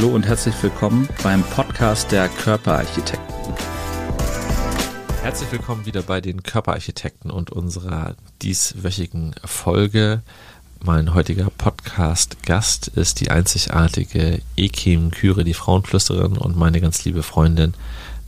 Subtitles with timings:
[0.00, 3.54] Hallo und herzlich willkommen beim Podcast der Körperarchitekten.
[5.20, 10.22] Herzlich willkommen wieder bei den Körperarchitekten und unserer dieswöchigen Folge.
[10.82, 17.74] Mein heutiger Podcast-Gast ist die einzigartige Ekim Küre, die Frauenflüsterin und meine ganz liebe Freundin,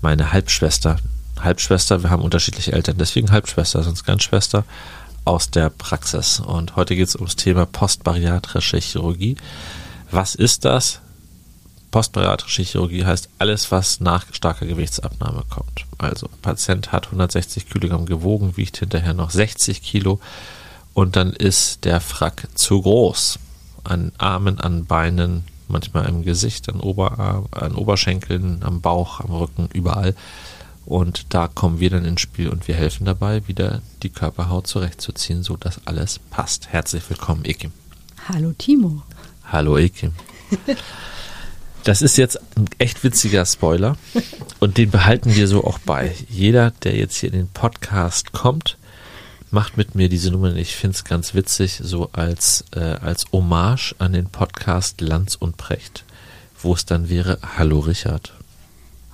[0.03, 0.99] meine Halbschwester.
[1.41, 4.67] Halbschwester, wir haben unterschiedliche Eltern, deswegen Halbschwester, sonst ganz Schwester
[5.25, 6.39] aus der Praxis.
[6.39, 9.39] Und heute geht es ums Thema postbariatrische Chirurgie.
[10.11, 11.01] Was ist das?
[11.93, 15.85] Postbariatrische Chirurgie heißt alles, was nach starker Gewichtsabnahme kommt.
[15.99, 20.19] Also Patient hat 160 Kilogramm gewogen, wiegt hinterher noch 60 Kilo
[20.95, 23.39] und dann ist der Frack zu groß.
[23.85, 29.69] An Armen, an Beinen, manchmal im Gesicht, an, Oberarm, an Oberschenkeln, am Bauch, am Rücken,
[29.75, 30.15] überall.
[30.87, 35.43] Und da kommen wir dann ins Spiel und wir helfen dabei, wieder die Körperhaut zurechtzuziehen,
[35.43, 36.69] sodass alles passt.
[36.69, 37.73] Herzlich willkommen, Ekim.
[38.29, 39.03] Hallo Timo.
[39.45, 40.13] Hallo Ekim.
[41.85, 43.97] Das ist jetzt ein echt witziger Spoiler
[44.61, 46.15] und den behalten wir so auch bei.
[46.29, 48.79] Jeder, der jetzt hier in den Podcast kommt,
[49.51, 50.55] macht mit mir diese Nummer.
[50.55, 55.57] Ich finde es ganz witzig, so als, äh, als Hommage an den Podcast Lanz und
[55.57, 56.05] Precht,
[56.61, 58.33] wo es dann wäre, hallo Richard,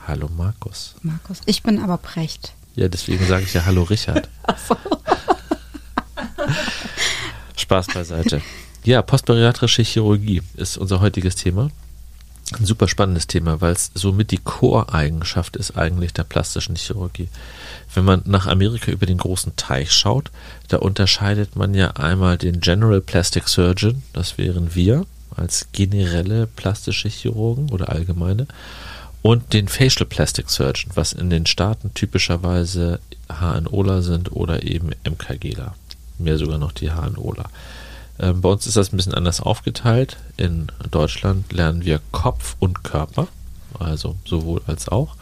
[0.06, 0.94] hallo Markus.
[1.00, 2.52] Markus, ich bin aber Precht.
[2.76, 4.28] Ja, deswegen sage ich ja hallo Richard.
[4.42, 4.76] Ach so.
[7.56, 8.42] Spaß beiseite.
[8.84, 11.70] Ja, postbariatrische Chirurgie ist unser heutiges Thema
[12.52, 17.28] ein super spannendes Thema, weil es somit die Core-Eigenschaft ist eigentlich der plastischen Chirurgie.
[17.94, 20.30] Wenn man nach Amerika über den großen Teich schaut,
[20.68, 27.08] da unterscheidet man ja einmal den General Plastic Surgeon, das wären wir als generelle plastische
[27.08, 28.46] Chirurgen oder allgemeine,
[29.22, 35.74] und den Facial Plastic Surgeon, was in den Staaten typischerweise HNOler sind oder eben MKGler.
[36.18, 37.50] Mehr sogar noch die HNOler.
[38.20, 40.16] Ähm, bei uns ist das ein bisschen anders aufgeteilt.
[40.36, 43.28] In Deutschland lernen wir Kopf und Körper,
[43.78, 45.16] also sowohl als auch.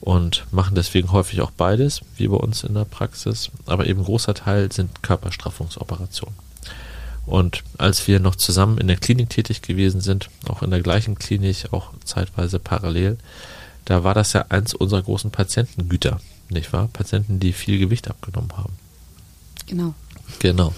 [0.00, 3.50] Und machen deswegen häufig auch beides, wie bei uns in der Praxis.
[3.66, 6.34] Aber eben großer Teil sind Körperstraffungsoperationen.
[7.24, 11.16] Und als wir noch zusammen in der Klinik tätig gewesen sind, auch in der gleichen
[11.16, 13.16] Klinik, auch zeitweise parallel,
[13.84, 16.88] da war das ja eins unserer großen Patientengüter, nicht wahr?
[16.92, 18.72] Patienten, die viel Gewicht abgenommen haben.
[19.66, 19.94] Genau.
[20.40, 20.72] Genau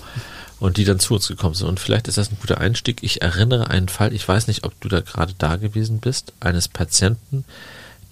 [0.65, 1.69] und die dann zu uns gekommen sind.
[1.69, 3.03] Und vielleicht ist das ein guter Einstieg.
[3.03, 6.69] Ich erinnere einen Fall, ich weiß nicht, ob du da gerade da gewesen bist, eines
[6.69, 7.45] Patienten,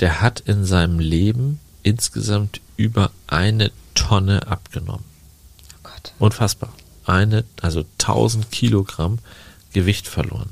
[0.00, 5.04] der hat in seinem Leben insgesamt über eine Tonne abgenommen.
[5.76, 6.12] Oh Gott.
[6.18, 6.74] Unfassbar.
[7.06, 9.20] Eine, also 1000 Kilogramm
[9.72, 10.50] Gewicht verloren.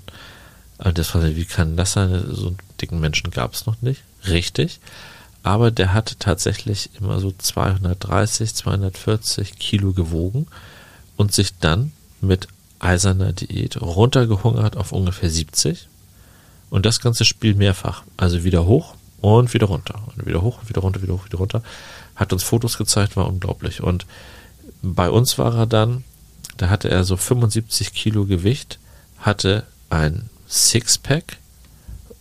[0.78, 2.24] Und das war, wie kann das sein?
[2.30, 4.04] So einen dicken Menschen gab es noch nicht.
[4.26, 4.80] Richtig.
[5.42, 10.46] Aber der hat tatsächlich immer so 230, 240 Kilo gewogen
[11.20, 11.92] und sich dann
[12.22, 12.48] mit
[12.78, 15.86] eiserner Diät runtergehungert auf ungefähr 70
[16.70, 20.02] und das ganze Spiel mehrfach, also wieder hoch und wieder runter.
[20.06, 21.62] Und wieder hoch und wieder runter, wieder hoch, wieder runter,
[22.16, 23.82] hat uns Fotos gezeigt, war unglaublich.
[23.82, 24.06] Und
[24.80, 26.04] bei uns war er dann,
[26.56, 28.78] da hatte er so 75 Kilo Gewicht,
[29.18, 31.36] hatte ein Sixpack,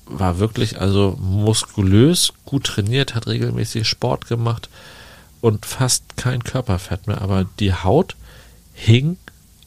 [0.07, 4.67] war wirklich also muskulös, gut trainiert, hat regelmäßig Sport gemacht
[5.39, 8.17] und fast kein Körperfett mehr, aber die Haut
[8.79, 9.17] hing,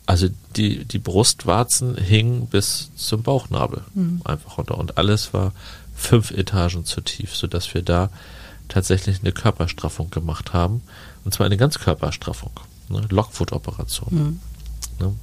[0.06, 4.22] also die, die Brustwarzen hingen bis zum Bauchnabel mhm.
[4.24, 4.78] einfach runter.
[4.78, 5.52] Und alles war
[5.94, 8.10] fünf Etagen zu tief, sodass wir da
[8.68, 10.82] tatsächlich eine Körperstraffung gemacht haben.
[11.24, 12.52] Und zwar eine Ganzkörperstraffung,
[12.88, 13.02] ne?
[13.10, 14.08] Lockfoot-Operation.
[14.10, 14.40] Mhm.
[14.98, 15.14] Ne?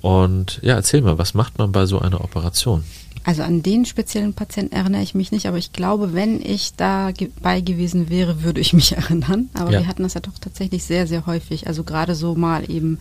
[0.00, 2.84] Und ja, erzähl mal, was macht man bei so einer Operation?
[3.24, 7.60] Also an den speziellen Patienten erinnere ich mich nicht, aber ich glaube, wenn ich dabei
[7.60, 9.48] gewesen wäre, würde ich mich erinnern.
[9.54, 9.80] Aber ja.
[9.80, 11.66] wir hatten das ja doch tatsächlich sehr, sehr häufig.
[11.66, 12.98] Also gerade so mal eben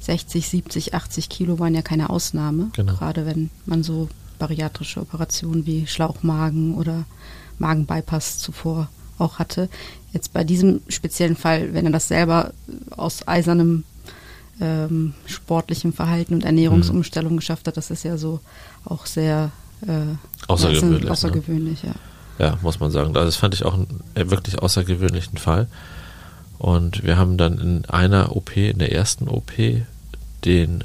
[0.00, 2.70] 60, 70, 80 Kilo waren ja keine Ausnahme.
[2.74, 2.94] Genau.
[2.94, 4.08] Gerade wenn man so
[4.38, 7.04] bariatrische Operationen wie Schlauchmagen oder
[7.58, 9.68] Magenbypass zuvor auch hatte.
[10.12, 12.52] Jetzt bei diesem speziellen Fall, wenn er das selber
[12.96, 13.84] aus eisernem
[14.60, 17.38] ähm, sportlichem Verhalten und Ernährungsumstellung mhm.
[17.38, 18.40] geschafft hat, das ist ja so
[18.90, 19.50] auch sehr
[19.86, 21.04] äh, außergewöhnlich.
[21.04, 21.10] Ne?
[21.10, 21.94] außergewöhnlich ne?
[22.38, 22.46] ja.
[22.46, 23.08] ja, muss man sagen.
[23.08, 25.68] Also das fand ich auch einen äh, wirklich außergewöhnlichen Fall.
[26.58, 29.52] Und wir haben dann in einer OP, in der ersten OP,
[30.44, 30.82] den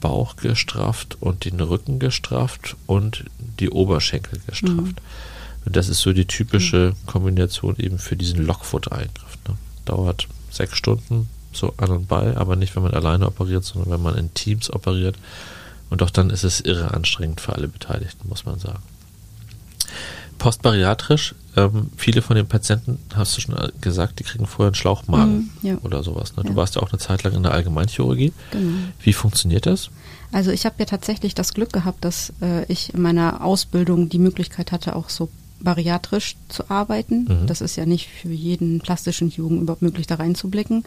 [0.00, 3.24] Bauch gestrafft und den Rücken gestrafft und
[3.58, 4.76] die Oberschenkel gestrafft.
[4.76, 5.64] Mhm.
[5.64, 7.06] Und das ist so die typische mhm.
[7.06, 9.38] Kombination eben für diesen Lockfoot-Eingriff.
[9.48, 9.56] Ne?
[9.84, 14.02] Dauert sechs Stunden, so an und bei, aber nicht, wenn man alleine operiert, sondern wenn
[14.02, 15.16] man in Teams operiert.
[15.90, 18.80] Und auch dann ist es irre anstrengend für alle Beteiligten, muss man sagen.
[20.38, 25.50] Postbariatrisch, ähm, viele von den Patienten, hast du schon gesagt, die kriegen vorher einen Schlauchmagen
[25.62, 25.78] Mhm, ja.
[25.82, 26.36] oder sowas.
[26.36, 26.42] Ne?
[26.42, 26.56] Du Ja.
[26.56, 28.32] warst ja auch eine Zeit lang in der Allgemeinchirurgie.
[28.50, 28.72] Genau.
[29.00, 29.88] Wie funktioniert das?
[30.32, 34.18] Also ich habe ja tatsächlich das Glück gehabt, dass äh, ich in meiner Ausbildung die
[34.18, 35.30] Möglichkeit hatte, auch so
[35.60, 37.24] bariatrisch zu arbeiten.
[37.24, 37.46] Mhm.
[37.46, 40.84] Das ist ja nicht für jeden plastischen Chirurgen überhaupt möglich, da reinzublicken.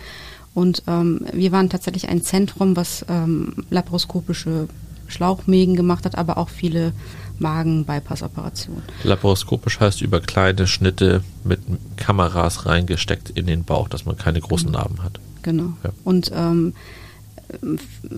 [0.53, 4.67] Und ähm, wir waren tatsächlich ein Zentrum, was ähm, laparoskopische
[5.09, 6.93] Schlauchmägen gemacht hat, aber auch viele
[7.39, 8.83] Magen-Bypass-Operationen.
[9.03, 11.59] Laparoskopisch heißt über kleine Schnitte mit
[11.97, 15.19] Kameras reingesteckt in den Bauch, dass man keine großen Narben hat.
[15.41, 15.73] Genau.
[15.83, 15.91] Ja.
[16.03, 16.73] Und ähm,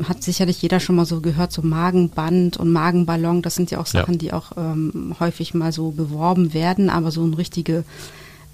[0.08, 3.88] hat sicherlich jeder schon mal so gehört, so Magenband und Magenballon, das sind ja auch
[3.88, 4.02] Ja.
[4.02, 7.86] Sachen, die auch ähm, häufig mal so beworben werden, aber so eine richtige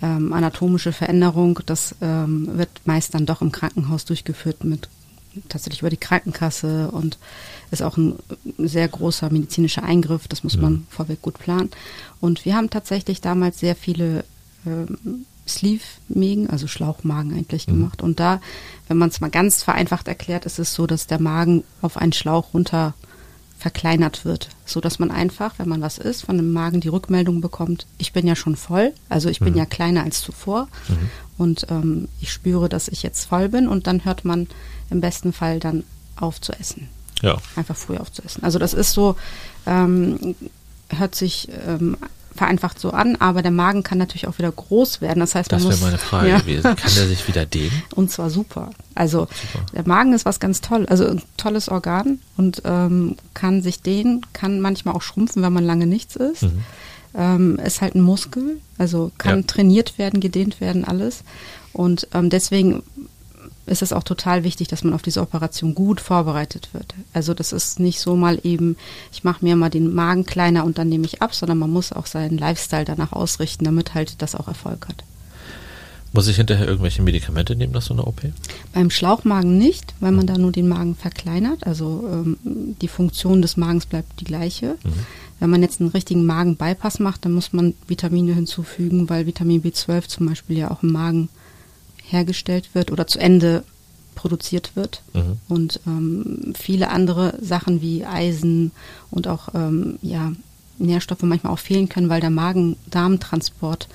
[0.02, 4.90] ähm, anatomische Veränderung, das ähm, wird meist dann doch im Krankenhaus durchgeführt mit
[5.50, 7.18] tatsächlich über die Krankenkasse und
[7.72, 8.16] ist auch ein
[8.58, 11.70] sehr großer medizinischer Eingriff, das muss man vorweg gut planen.
[12.22, 14.24] Und wir haben tatsächlich damals sehr viele
[14.66, 18.02] ähm, Sleeve-Mägen, also Schlauchmagen eigentlich gemacht.
[18.02, 18.42] Und da,
[18.88, 22.14] wenn man es mal ganz vereinfacht erklärt, ist es so, dass der Magen auf einen
[22.14, 22.94] Schlauch runter
[23.58, 27.42] verkleinert wird, so dass man einfach, wenn man was isst, von dem Magen die Rückmeldung
[27.42, 30.68] bekommt, ich bin ja schon voll, also ich bin ja kleiner als zuvor.
[31.38, 33.68] Und ähm, ich spüre, dass ich jetzt voll bin.
[33.68, 34.48] Und dann hört man
[34.90, 35.84] im besten Fall dann
[36.16, 36.90] auf zu essen
[37.22, 37.38] Ja.
[37.56, 38.44] einfach früh aufzuessen.
[38.44, 39.16] Also das ist so,
[39.66, 40.36] ähm,
[40.90, 41.98] hört sich ähm,
[42.36, 45.20] vereinfacht so an, aber der Magen kann natürlich auch wieder groß werden.
[45.22, 46.64] Das heißt, man Das muss wäre meine Frage ja, gewesen.
[46.76, 47.82] Kann der sich wieder dehnen?
[47.96, 48.70] und zwar super.
[48.94, 49.28] Also
[49.74, 54.22] der Magen ist was ganz toll, also ein tolles Organ und ähm, kann sich dehnen,
[54.34, 56.46] kann manchmal auch schrumpfen, wenn man lange nichts isst.
[57.16, 59.46] Ähm, ist halt ein Muskel, also kann Ja.
[59.48, 61.24] trainiert werden, gedehnt werden, alles.
[61.74, 62.84] Und ähm, deswegen
[63.68, 66.94] ist es auch total wichtig, dass man auf diese Operation gut vorbereitet wird.
[67.14, 68.78] Also das ist nicht so mal eben,
[69.12, 71.92] ich mache mir mal den Magen kleiner und dann nehme ich ab, sondern man muss
[71.92, 75.04] auch seinen Lifestyle danach ausrichten, damit halt das auch Erfolg hat.
[76.14, 78.22] Muss ich hinterher irgendwelche Medikamente nehmen nach so einer OP?
[78.74, 81.68] Beim Schlauchmagen nicht, weil man da nur den Magen verkleinert.
[81.68, 82.38] Also ähm,
[82.82, 84.78] die Funktion des Magens bleibt die gleiche.
[85.40, 90.08] Wenn man jetzt einen richtigen Magen-Bypass macht, dann muss man Vitamine hinzufügen, weil Vitamin B12
[90.08, 91.30] zum Beispiel ja auch im Magen
[92.10, 93.64] hergestellt wird oder zu Ende
[94.16, 95.02] produziert wird.
[95.14, 95.38] Mhm.
[95.48, 98.72] Und ähm, viele andere Sachen wie Eisen
[99.12, 100.32] und auch ähm, ja,
[100.80, 103.88] Nährstoffe manchmal auch fehlen können, weil der Magen-Darm-Transport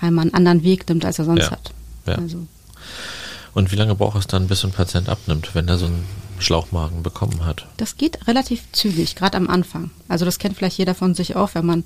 [0.00, 1.50] einmal einen anderen Weg nimmt, als er sonst Ja.
[1.52, 1.72] hat.
[2.06, 2.14] Ja.
[2.16, 2.46] Also
[3.54, 6.04] Und wie lange braucht es dann, bis ein Patient abnimmt, wenn er so einen
[6.38, 7.66] Schlauchmagen bekommen hat?
[7.76, 9.90] Das geht relativ zügig, gerade am Anfang.
[10.08, 11.84] Also das kennt vielleicht jeder von sich auch, wenn man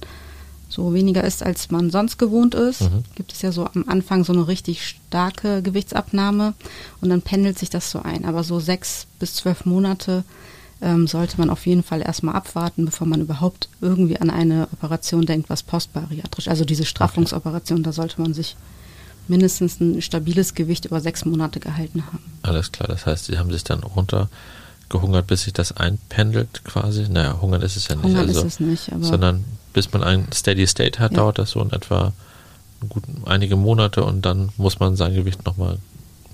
[0.74, 3.04] so weniger isst, als man sonst gewohnt ist, Mhm.
[3.14, 6.54] gibt es ja so am Anfang so eine richtig starke Gewichtsabnahme
[7.00, 8.24] und dann pendelt sich das so ein.
[8.24, 10.24] Aber so sechs bis zwölf Monate
[10.82, 15.24] ähm, sollte man auf jeden Fall erstmal abwarten, bevor man überhaupt irgendwie an eine Operation
[15.24, 18.56] denkt, was postbariatrisch, also diese Straffungsoperation, da sollte man sich
[19.28, 22.18] mindestens ein stabiles Gewicht über sechs Monate gehalten haben.
[22.42, 23.82] Alles klar, das heißt, sie haben sich dann
[24.92, 27.08] runtergehungert, bis sich das einpendelt quasi.
[27.08, 28.04] Naja, hungern ist es ja nicht.
[28.04, 31.18] Hungern also, ist es nicht, sondern bis man ein Steady State hat, Ja.
[31.18, 32.12] dauert das so in etwa
[32.88, 35.78] gut einige Monate und dann muss man sein Gewicht nochmal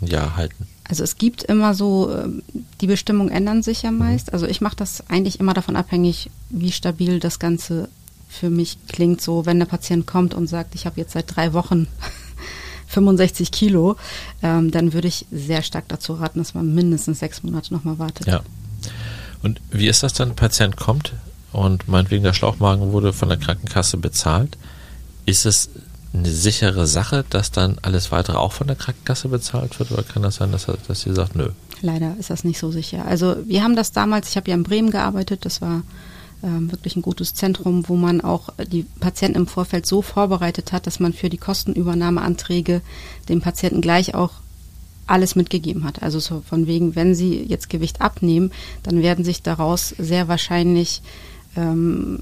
[0.03, 0.67] ein Jahr halten.
[0.89, 2.43] Also es gibt immer so, ähm,
[2.81, 4.33] die Bestimmungen ändern sich ja meist.
[4.33, 7.89] Also ich mache das eigentlich immer davon abhängig, wie stabil das Ganze
[8.29, 9.21] für mich klingt.
[9.21, 11.87] So, wenn der Patient kommt und sagt, ich habe jetzt seit drei Wochen
[12.91, 13.97] 65 Kilo,
[14.43, 18.27] ähm, dann würde ich sehr stark dazu raten, dass man mindestens sechs Monate nochmal wartet.
[18.27, 18.43] Ja.
[19.43, 20.31] Und wie ist das dann?
[20.31, 21.15] Ein Patient kommt
[21.53, 24.59] und meinetwegen der Schlauchmagen wurde von der Krankenkasse bezahlt.
[25.25, 25.71] Ist es
[26.13, 29.93] eine sichere Sache, dass dann alles weitere auch von der Krankenkasse bezahlt wird?
[29.93, 31.51] Oder kann das sein, dass, dass sie sagt, nö?
[31.83, 33.07] Leider ist das nicht so sicher.
[33.07, 35.83] Also wir haben das damals, ich habe ja in Bremen gearbeitet, das war
[36.43, 40.87] ähm, wirklich ein gutes Zentrum, wo man auch die Patienten im Vorfeld so vorbereitet hat,
[40.87, 42.83] dass man für die Kostenübernahmeanträge
[43.29, 44.33] dem Patienten gleich auch
[45.07, 46.03] alles mitgegeben hat.
[46.03, 51.03] Also so von wegen, wenn Sie jetzt Gewicht abnehmen, dann werden sich daraus sehr wahrscheinlich
[51.57, 52.21] ähm,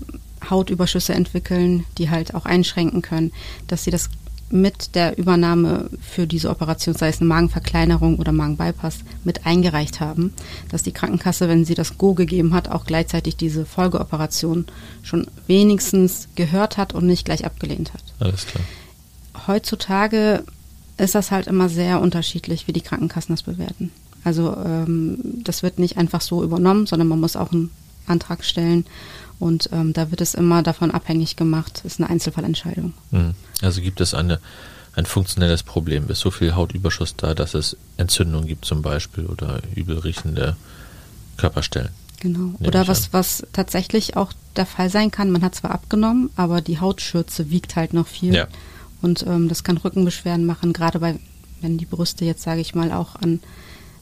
[0.48, 3.32] Hautüberschüsse entwickeln, die halt auch einschränken können,
[3.66, 4.08] dass Sie das
[4.50, 10.32] mit der Übernahme für diese Operation, sei es eine Magenverkleinerung oder Magenbypass, mit eingereicht haben,
[10.70, 14.66] dass die Krankenkasse, wenn sie das Go gegeben hat, auch gleichzeitig diese Folgeoperation
[15.02, 18.02] schon wenigstens gehört hat und nicht gleich abgelehnt hat.
[18.20, 18.64] Alles klar.
[19.46, 20.44] Heutzutage
[20.96, 23.92] ist das halt immer sehr unterschiedlich, wie die Krankenkassen das bewerten.
[24.24, 27.70] Also ähm, das wird nicht einfach so übernommen, sondern man muss auch einen
[28.06, 28.84] Antrag stellen
[29.38, 32.92] und ähm, da wird es immer davon abhängig gemacht, ist eine Einzelfallentscheidung.
[33.10, 33.34] Hm.
[33.62, 34.40] Also gibt es eine,
[34.94, 36.08] ein funktionelles Problem?
[36.08, 40.56] Ist so viel Hautüberschuss da, dass es Entzündung gibt zum Beispiel oder übel riechende
[41.36, 41.90] Körperstellen?
[42.20, 42.54] Genau.
[42.58, 43.08] Nehme Oder was, an.
[43.12, 45.30] was tatsächlich auch der Fall sein kann.
[45.30, 48.34] Man hat zwar abgenommen, aber die Hautschürze wiegt halt noch viel.
[48.34, 48.48] Ja.
[49.00, 51.20] Und ähm, das kann Rückenbeschwerden machen, gerade bei,
[51.60, 53.40] wenn die Brüste jetzt, sage ich mal, auch an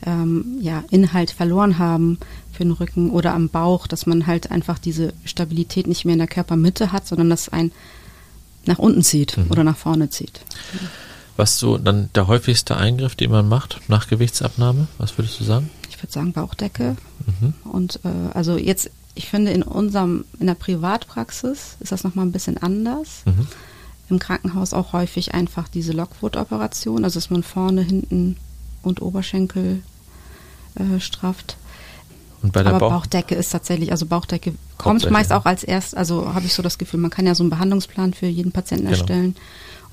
[0.04, 2.18] ähm, ja, Inhalt verloren haben
[2.52, 6.18] für den Rücken oder am Bauch, dass man halt einfach diese Stabilität nicht mehr in
[6.18, 7.72] der Körpermitte hat, sondern dass ein
[8.66, 9.50] nach unten zieht mhm.
[9.50, 10.40] oder nach vorne zieht.
[11.36, 14.88] Was so dann der häufigste Eingriff, den man macht nach Gewichtsabnahme?
[14.98, 15.70] Was würdest du sagen?
[15.88, 16.96] Ich würde sagen Bauchdecke.
[17.26, 17.54] Mhm.
[17.70, 22.32] Und äh, also jetzt, ich finde in unserem, in der Privatpraxis ist das nochmal ein
[22.32, 23.22] bisschen anders.
[23.24, 23.46] Mhm.
[24.08, 28.36] Im Krankenhaus auch häufig einfach diese Lockwood-Operation, also dass man vorne, hinten
[28.86, 29.82] und Oberschenkel
[30.74, 31.56] äh, strafft.
[32.42, 35.96] Und bei der Aber Bauch Bauchdecke ist tatsächlich, also Bauchdecke kommt meist auch als erst,
[35.96, 38.86] also habe ich so das Gefühl, man kann ja so einen Behandlungsplan für jeden Patienten
[38.86, 38.96] genau.
[38.96, 39.36] erstellen.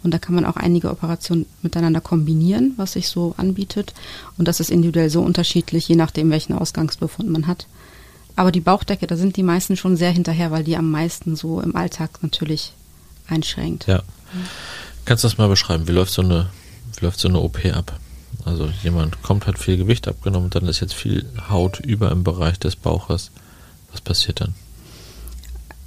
[0.04, 3.94] Und da kann man auch einige Operationen miteinander kombinieren, was sich so anbietet.
[4.38, 7.68] Und das ist individuell so unterschiedlich, je nachdem, welchen Ausgangsbefund man hat.
[8.36, 11.62] Aber die Bauchdecke, da sind die meisten schon sehr hinterher, weil die am meisten so
[11.62, 12.74] im Alltag natürlich
[13.28, 13.88] einschränkt.
[13.88, 14.04] Ja.
[15.06, 15.88] Kannst du das mal beschreiben?
[15.88, 16.50] Wie läuft so eine,
[16.98, 17.98] wie läuft so eine OP ab?
[18.46, 22.60] Also jemand kommt, hat viel Gewicht abgenommen, dann ist jetzt viel Haut über im Bereich
[22.60, 23.32] des Bauches.
[23.92, 24.54] Was passiert dann?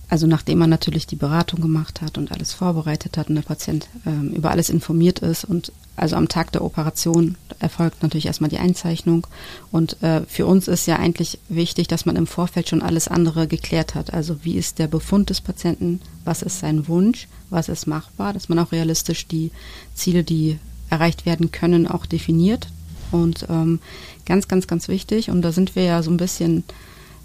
[0.08, 3.88] Also nachdem man natürlich die Beratung gemacht hat und alles vorbereitet hat und der Patient
[4.06, 8.58] ähm, über alles informiert ist und also am Tag der Operation erfolgt natürlich erstmal die
[8.58, 9.26] Einzeichnung
[9.72, 13.48] und äh, für uns ist ja eigentlich wichtig, dass man im Vorfeld schon alles andere
[13.48, 14.14] geklärt hat.
[14.14, 18.48] Also wie ist der Befund des Patienten, was ist sein Wunsch, was ist machbar, dass
[18.48, 19.50] man auch realistisch die
[19.94, 22.68] Ziele, die erreicht werden können, auch definiert.
[23.12, 23.80] Und ähm,
[24.24, 26.64] ganz, ganz, ganz wichtig, und da sind wir ja so ein bisschen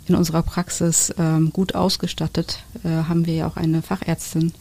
[0.08, 4.54] in unserer Praxis ähm, gut ausgestattet, äh, haben wir ja auch eine Fachärztin,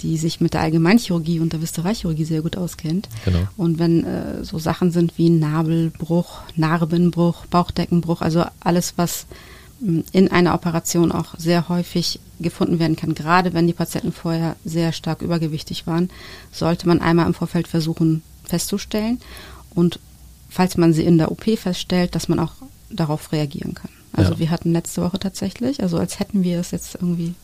[0.00, 3.08] die sich mit der Allgemeinchirurgie und der Viszeralchirurgie sehr gut auskennt.
[3.24, 3.46] Genau.
[3.56, 9.26] Und wenn äh, so Sachen sind wie Nabelbruch, Narbenbruch, Bauchdeckenbruch, also alles, was
[9.80, 14.56] hm, in einer Operation auch sehr häufig gefunden werden kann, gerade wenn die Patienten vorher
[14.64, 16.10] sehr stark übergewichtig waren,
[16.50, 19.20] sollte man einmal im Vorfeld versuchen, festzustellen
[19.74, 19.98] und
[20.48, 22.52] falls man sie in der OP feststellt, dass man auch
[22.90, 23.90] darauf reagieren kann.
[24.12, 24.38] Also ja.
[24.38, 27.34] wir hatten letzte Woche tatsächlich, also als hätten wir es jetzt irgendwie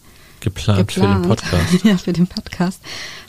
[0.40, 0.92] geplant, geplant.
[0.92, 1.72] für den Podcast.
[1.84, 2.82] ja, für den Podcast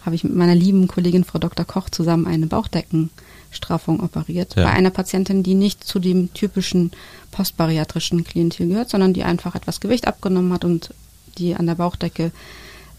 [0.05, 1.65] habe ich mit meiner lieben Kollegin Frau Dr.
[1.65, 4.55] Koch zusammen eine Bauchdeckenstraffung operiert.
[4.55, 4.63] Ja.
[4.63, 6.91] Bei einer Patientin, die nicht zu dem typischen
[7.31, 10.93] postbariatrischen Klientel gehört, sondern die einfach etwas Gewicht abgenommen hat und
[11.37, 12.31] die an der Bauchdecke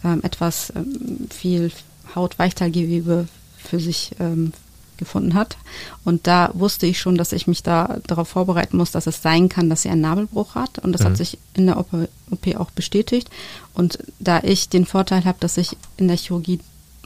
[0.02, 1.70] ähm, etwas ähm, viel
[2.14, 3.28] Hautweichteilgewebe
[3.62, 4.52] für sich ähm,
[5.00, 5.56] gefunden hat.
[6.04, 9.48] Und da wusste ich schon, dass ich mich da darauf vorbereiten muss, dass es sein
[9.48, 10.78] kann, dass sie einen Nabelbruch hat.
[10.78, 11.06] Und das mhm.
[11.06, 11.88] hat sich in der OP,
[12.30, 13.28] OP auch bestätigt.
[13.74, 16.60] Und da ich den Vorteil habe, dass ich in der Chirurgie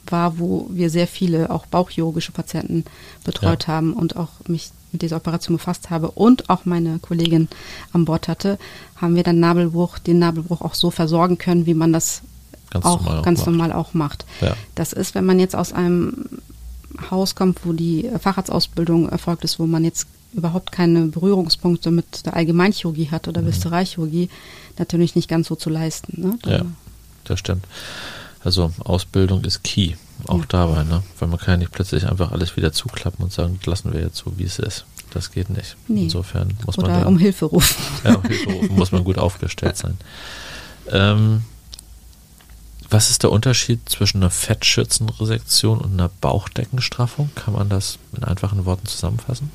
[0.06, 2.84] war, wo wir sehr viele auch bauchchirurgische Patienten
[3.24, 3.74] betreut ja.
[3.74, 7.48] haben und auch mich mit dieser Operation befasst habe und auch meine Kollegin
[7.92, 8.58] an Bord hatte,
[8.96, 12.22] haben wir dann Nabelbruch, den Nabelbruch auch so versorgen können, wie man das
[12.74, 13.46] ganz auch normal ganz macht.
[13.48, 14.26] normal auch macht.
[14.40, 14.54] Ja.
[14.74, 16.26] Das ist, wenn man jetzt aus einem
[17.10, 22.34] Haus kommt, wo die Facharztausbildung erfolgt ist, wo man jetzt überhaupt keine Berührungspunkte mit der
[22.34, 23.46] Allgemeinchirurgie hat oder mhm.
[23.46, 24.28] Viszeralchirurgie,
[24.78, 26.20] natürlich nicht ganz so zu leisten.
[26.20, 26.38] Ne?
[26.46, 26.62] Ja,
[27.24, 27.64] das stimmt.
[28.42, 29.94] Also Ausbildung ist key,
[30.26, 30.44] auch ja.
[30.48, 31.02] dabei, ne?
[31.18, 34.18] Weil man kann ja nicht plötzlich einfach alles wieder zuklappen und sagen, lassen wir jetzt
[34.18, 34.84] so, wie es ist.
[35.12, 35.76] Das geht nicht.
[35.88, 36.04] Nee.
[36.04, 37.76] Insofern muss Oder man da, um Hilfe rufen.
[38.04, 39.96] Ja, um Hilfe rufen muss man gut aufgestellt sein.
[40.92, 41.40] Ähm,
[42.94, 47.28] was ist der Unterschied zwischen einer Fettschürzenresektion und einer Bauchdeckenstraffung?
[47.34, 49.50] Kann man das in einfachen Worten zusammenfassen?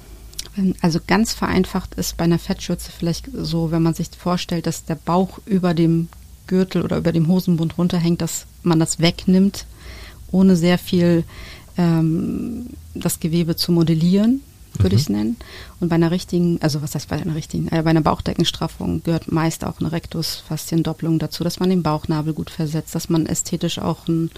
[0.81, 4.95] Also ganz vereinfacht ist bei einer Fettschürze vielleicht so, wenn man sich vorstellt, dass der
[4.95, 6.09] Bauch über dem
[6.47, 9.65] Gürtel oder über dem Hosenbund runterhängt, dass man das wegnimmt,
[10.31, 11.23] ohne sehr viel
[11.77, 14.41] ähm, das Gewebe zu modellieren
[14.79, 14.99] würde mhm.
[14.99, 15.37] ich es nennen.
[15.79, 19.31] Und bei einer richtigen, also was heißt bei einer richtigen, äh, bei einer Bauchdeckenstraffung gehört
[19.31, 24.07] meist auch eine Rektusfasziendoppelung dazu, dass man den Bauchnabel gut versetzt, dass man ästhetisch auch
[24.07, 24.31] ein,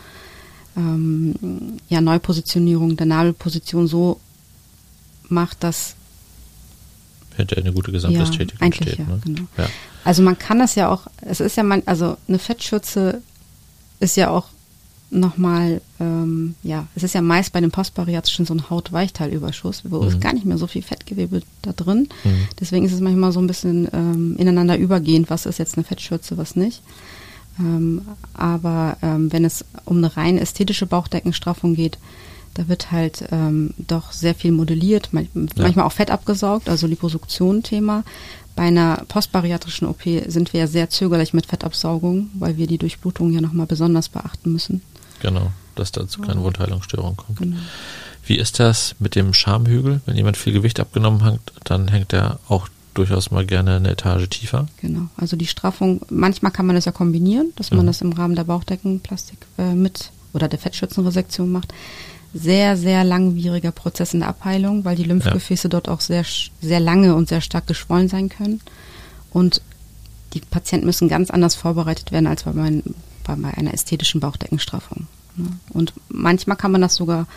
[0.75, 4.19] ähm, ja, Neupositionierung der Nabelposition so
[5.29, 5.95] macht, dass
[7.36, 9.00] hinterher eine gute Gesamtästhetik ja, entsteht.
[9.00, 9.21] Ja, ne?
[9.24, 9.41] genau.
[9.57, 9.67] ja.
[10.03, 13.21] Also man kann das ja auch, es ist ja man, also eine Fettschürze
[14.00, 14.48] ist ja auch
[15.11, 20.07] nochmal, ähm, ja, es ist ja meist bei den Postbariatrischen so ein Hautweichteilüberschuss, wo mhm.
[20.07, 22.07] ist gar nicht mehr so viel Fettgewebe da drin.
[22.23, 22.47] Mhm.
[22.59, 26.37] Deswegen ist es manchmal so ein bisschen ähm, ineinander übergehend, was ist jetzt eine Fettschürze,
[26.37, 26.81] was nicht.
[27.59, 28.01] Ähm,
[28.33, 31.97] aber ähm, wenn es um eine rein ästhetische Bauchdeckenstraffung geht,
[32.53, 35.85] da wird halt ähm, doch sehr viel modelliert, manchmal ja.
[35.85, 38.03] auch Fett abgesaugt, also Liposuktion-Thema.
[38.55, 43.31] Bei einer postbariatrischen OP sind wir ja sehr zögerlich mit Fettabsaugung, weil wir die Durchblutung
[43.31, 44.81] ja nochmal besonders beachten müssen.
[45.21, 47.39] Genau, dass da zu keinen Wundheilungsstörungen kommt.
[47.39, 47.57] Genau.
[48.25, 50.01] Wie ist das mit dem Schamhügel?
[50.05, 54.27] Wenn jemand viel Gewicht abgenommen hat, dann hängt er auch durchaus mal gerne eine Etage
[54.29, 54.67] tiefer.
[54.81, 55.07] Genau.
[55.17, 57.87] Also die Straffung, manchmal kann man das ja kombinieren, dass man Mhm.
[57.87, 61.73] das im Rahmen der Bauchdeckenplastik äh, mit oder der Fettschützenresektion macht.
[62.33, 66.23] Sehr, sehr langwieriger Prozess in der Abheilung, weil die Lymphgefäße dort auch sehr,
[66.61, 68.61] sehr lange und sehr stark geschwollen sein können.
[69.31, 69.61] Und
[70.33, 72.83] die Patienten müssen ganz anders vorbereitet werden als bei, mein,
[73.23, 75.07] bei einer ästhetischen Bauchdeckenstraffung.
[75.35, 75.47] ne?
[75.69, 77.27] Und manchmal kann man das sogar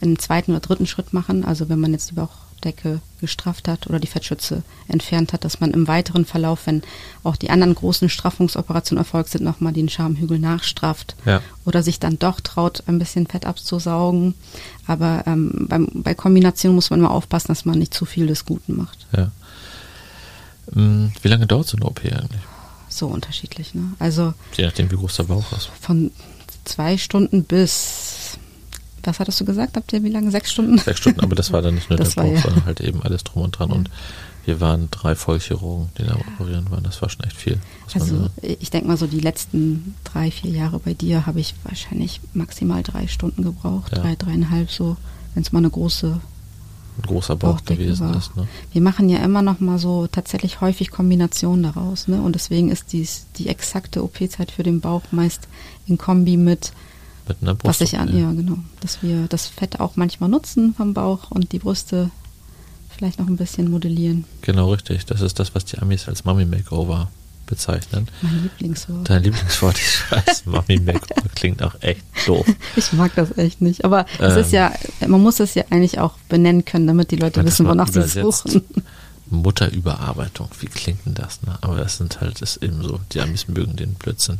[0.00, 1.44] im zweiten oder dritten Schritt machen.
[1.44, 5.70] Also wenn man jetzt die Bauchdecke gestrafft hat oder die Fettschütze entfernt hat, dass man
[5.70, 6.82] im weiteren Verlauf, wenn
[7.24, 11.40] auch die anderen großen Straffungsoperationen erfolgt sind, nochmal den Schamhügel nachstrafft Ja.
[11.64, 14.34] oder sich dann doch traut, ein bisschen Fett abzusaugen.
[14.86, 18.44] Aber ähm, beim, bei Kombination muss man immer aufpassen, dass man nicht zu viel des
[18.44, 19.06] Guten macht.
[19.16, 19.30] Ja.
[20.74, 22.40] Hm, Wie lange dauert so eine OP eigentlich?
[22.96, 23.74] So unterschiedlich.
[23.74, 23.92] Ne?
[23.98, 25.70] Also Je nachdem, wie groß der Bauch ist.
[25.80, 26.10] von
[26.64, 28.38] zwei Stunden bis,
[29.04, 29.76] was hattest du gesagt?
[29.76, 30.30] Habt ihr wie lange?
[30.30, 30.78] Sechs Stunden?
[30.78, 33.02] Sechs Stunden, aber das war dann nicht nur Das der Bauch, ja- sondern halt eben
[33.02, 33.68] alles drum und dran.
[33.68, 33.74] Ja.
[33.76, 33.90] Und
[34.46, 36.84] wir waren drei Vollchirurgen, die da operieren waren.
[36.84, 37.58] Das war schon echt viel.
[37.94, 42.20] Also ich denke mal so die letzten drei, vier Jahre bei dir habe ich wahrscheinlich
[42.32, 44.02] maximal drei Stunden gebraucht, Ja.
[44.02, 44.96] drei, dreieinhalb so,
[45.34, 46.20] wenn es mal eine große
[46.98, 48.16] ein großer Bauch gewesen war.
[48.16, 48.36] ist.
[48.36, 48.48] Ne?
[48.72, 52.20] Wir machen ja immer noch mal so tatsächlich häufig Kombinationen daraus, ne?
[52.20, 55.48] Und deswegen ist dies, die exakte OP-Zeit für den Bauch meist
[55.86, 56.72] in Kombi mit,
[57.28, 57.80] Mit einer was Brust.
[57.82, 61.58] ich an, ja genau, dass wir das Fett auch manchmal nutzen vom Bauch und die
[61.58, 62.10] Brüste
[62.88, 64.24] vielleicht noch ein bisschen modellieren.
[64.40, 65.04] Genau, richtig.
[65.06, 67.10] Das ist das, was die Amis als Mummy Makeover
[67.46, 68.08] bezeichnen.
[68.22, 69.08] Mein Lieblingswort.
[69.08, 72.46] Dein Lieblingswort, ich weiß, Mummy Makeover klingt auch echt doof.
[72.76, 73.84] Ich mag das echt nicht.
[73.84, 74.40] Aber es Ähm.
[74.40, 74.72] ist ja,
[75.06, 78.02] man muss es ja eigentlich auch benennen können, damit die Leute wissen, das wonach sie
[78.02, 78.62] suchen.
[79.28, 81.42] Mutterüberarbeitung, wie klingt denn das?
[81.42, 81.56] Ne?
[81.60, 84.38] Aber das sind halt, das eben so, die Amis mögen den Blödsinn.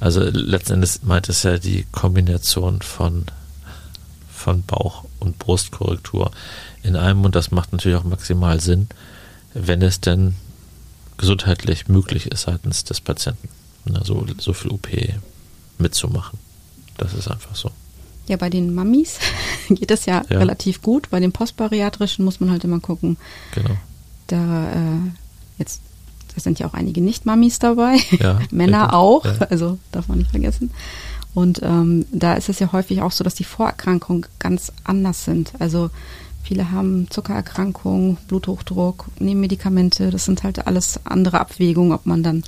[0.00, 3.26] Also letzten Endes meint es ja die Kombination von,
[4.32, 6.30] von Bauch- und Brustkorrektur
[6.82, 8.88] in einem und das macht natürlich auch maximal Sinn,
[9.54, 10.34] wenn es denn
[11.18, 13.48] gesundheitlich möglich ist seitens des Patienten,
[13.84, 14.88] ne, so, so viel OP
[15.78, 16.38] mitzumachen.
[16.98, 17.70] Das ist einfach so.
[18.28, 19.18] Ja, bei den Mammis
[19.68, 20.38] geht es ja, Ja.
[20.38, 21.10] relativ gut.
[21.10, 23.16] Bei den postbariatrischen muss man halt immer gucken,
[23.54, 23.76] Genau.
[24.28, 24.98] da äh,
[25.58, 25.80] jetzt,
[26.34, 28.94] da sind ja auch einige Nicht-Mammis dabei, Ja, Männer richtig.
[28.94, 29.32] auch, Ja.
[29.50, 30.70] also darf man nicht vergessen.
[31.34, 35.52] Und ähm, da ist es ja häufig auch so, dass die Vorerkrankungen ganz anders sind.
[35.58, 35.88] Also
[36.42, 40.10] viele haben Zuckererkrankungen, Bluthochdruck, nehmen Medikamente.
[40.10, 42.44] Das sind halt alles andere Abwägungen, ob man dann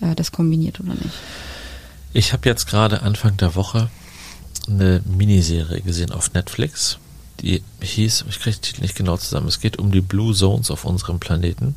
[0.00, 1.14] äh, das kombiniert oder nicht.
[2.12, 3.90] Ich habe jetzt gerade Anfang der Woche
[4.68, 6.98] eine Miniserie gesehen auf Netflix.
[7.40, 10.70] Die hieß, ich kriege den Titel nicht genau zusammen, es geht um die Blue Zones
[10.70, 11.74] auf unserem Planeten.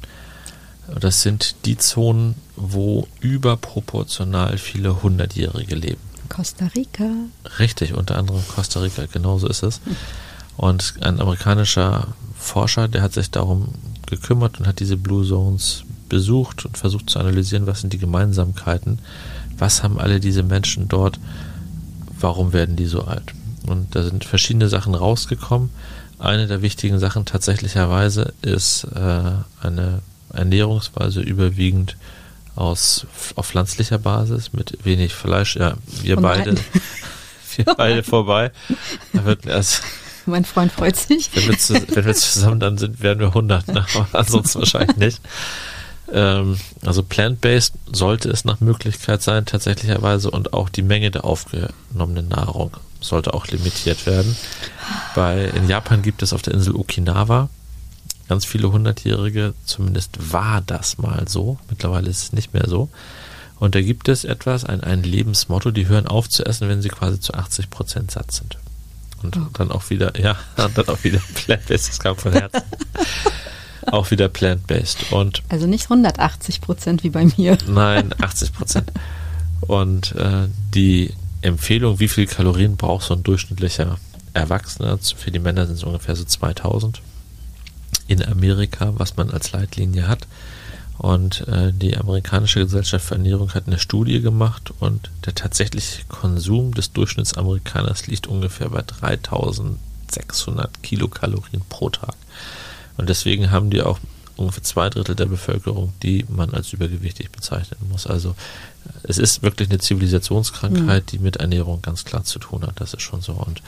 [1.02, 6.02] Das sind die Zonen, wo überproportional viele Hundertjährige leben.
[6.30, 7.10] Costa Rica.
[7.60, 9.82] Richtig, unter anderem Costa Rica, genauso ist es.
[10.58, 13.70] Und ein amerikanischer Forscher, der hat sich darum
[14.06, 19.00] gekümmert und hat diese Blue Zones besucht und versucht zu analysieren, was sind die Gemeinsamkeiten,
[19.58, 21.20] was haben alle diese Menschen dort,
[22.20, 23.34] warum werden die so alt.
[23.66, 25.70] Und da sind verschiedene Sachen rausgekommen.
[26.20, 30.02] Eine der wichtigen Sachen tatsächlicherweise ist äh, eine
[30.34, 31.98] Ernährungsweise überwiegend
[32.56, 35.56] aus auf pflanzlicher Basis mit wenig Fleisch.
[35.58, 36.56] Ja, wir Oh beide,
[37.56, 38.52] wir beide vorbei.
[39.14, 39.84] Da wird erst,
[40.28, 41.30] Mein Freund freut sich.
[41.34, 43.86] wenn wir, zu, wenn wir zusammen dann sind, werden wir 100, ne?
[44.12, 45.22] ansonsten wahrscheinlich nicht.
[46.12, 52.30] Ähm, also plant-based sollte es nach Möglichkeit sein, tatsächlicherweise, und auch die Menge der aufgenommenen
[52.30, 54.36] Nahrung sollte auch limitiert werden.
[55.16, 57.50] Bei, in Japan gibt es auf der Insel Okinawa
[58.28, 62.90] ganz viele Hundertjährige, zumindest war das mal so, mittlerweile ist es nicht mehr so.
[63.60, 66.90] Und da gibt es etwas, ein, ein Lebensmotto, die hören auf zu essen, wenn sie
[66.90, 68.58] quasi zu 80 Prozent satt sind.
[69.24, 69.48] Und Oh.
[69.54, 72.62] dann auch wieder, ja, dann auch wieder plant-based, das kam von Herzen.
[73.92, 75.12] auch wieder plant-based.
[75.12, 77.58] Und Also nicht 180 Prozent wie bei mir.
[77.68, 78.92] Nein, 80 Prozent.
[79.62, 83.98] Und äh, die Empfehlung, wie viel Kalorien braucht so ein durchschnittlicher
[84.34, 87.02] Erwachsener, für die Männer sind es ungefähr so 2000
[88.08, 90.28] in Amerika, was man als Leitlinie hat.
[90.98, 96.74] Und äh, die amerikanische Gesellschaft für Ernährung hat eine Studie gemacht und der tatsächliche Konsum
[96.74, 102.16] des Durchschnittsamerikaners liegt ungefähr bei 3600 Kilokalorien pro Tag.
[102.98, 104.00] Und deswegen haben die auch
[104.38, 108.08] ungefähr zwei Drittel der Bevölkerung, die man als übergewichtig bezeichnen muss.
[108.08, 108.30] Also
[108.86, 112.80] äh, es ist wirklich eine Zivilisationskrankheit, die mit Ernährung ganz klar zu tun hat.
[112.80, 113.34] Das ist schon so.
[113.34, 113.62] Und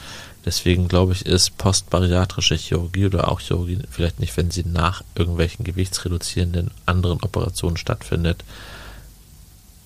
[0.44, 5.64] deswegen glaube ich, ist postbariatrische Chirurgie oder auch Chirurgie, vielleicht nicht, wenn sie nach irgendwelchen
[5.64, 8.44] gewichtsreduzierenden anderen Operationen stattfindet,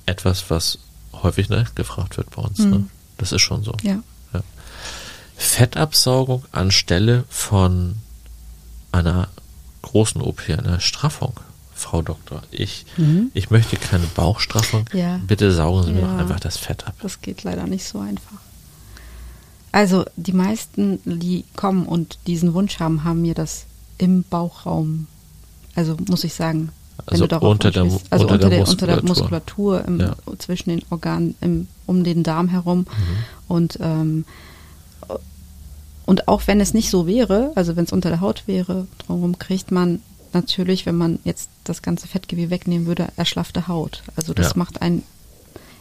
[0.06, 0.78] etwas, was
[1.12, 2.58] häufig ne, gefragt wird bei uns.
[2.58, 2.78] Ne?
[2.78, 2.90] Mhm.
[3.16, 3.76] Das ist schon so.
[3.82, 4.00] Ja.
[5.36, 7.96] Fettabsaugung anstelle von
[8.92, 9.28] einer
[9.94, 11.34] großen OP eine Straffung.
[11.72, 13.30] Frau Doktor, ich, mhm.
[13.32, 14.86] ich möchte keine Bauchstraffung.
[14.92, 15.20] Ja.
[15.24, 16.94] Bitte saugen Sie mir doch einfach das Fett ab.
[17.00, 18.38] Das geht leider nicht so einfach.
[19.70, 23.66] Also die meisten, die kommen und diesen Wunsch haben, haben mir das
[23.98, 25.06] im Bauchraum,
[25.76, 26.70] also muss ich sagen,
[27.06, 30.16] also unter der, also unter, unter, der, unter der Muskulatur im, ja.
[30.38, 32.86] zwischen den Organen im, um den Darm herum mhm.
[33.46, 34.24] und ähm,
[36.06, 39.38] und auch wenn es nicht so wäre, also wenn es unter der Haut wäre, drumherum
[39.38, 40.00] kriegt man
[40.32, 44.02] natürlich, wenn man jetzt das ganze Fettgewebe wegnehmen würde, erschlaffte Haut.
[44.16, 44.52] Also das ja.
[44.56, 45.02] macht einen,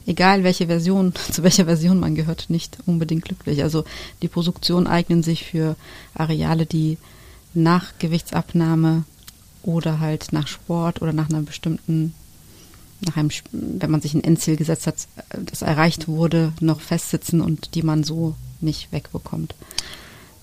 [0.06, 3.64] egal welche Version, zu welcher Version man gehört, nicht unbedingt glücklich.
[3.64, 3.84] Also
[4.22, 5.76] die Produktion eignen sich für
[6.14, 6.98] Areale, die
[7.54, 9.04] nach Gewichtsabnahme
[9.64, 12.14] oder halt nach Sport oder nach einer bestimmten,
[13.02, 14.96] nach einem, wenn man sich ein Endziel gesetzt hat,
[15.46, 19.54] das erreicht wurde, noch festsitzen und die man so nicht wegbekommt.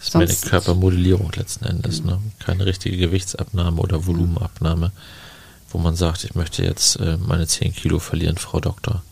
[0.01, 2.19] Das ist Sonst eine Körpermodellierung letzten Endes, ne?
[2.39, 4.93] Keine richtige Gewichtsabnahme oder Volumenabnahme,
[5.69, 9.03] wo man sagt, ich möchte jetzt äh, meine 10 Kilo verlieren, Frau Doktor.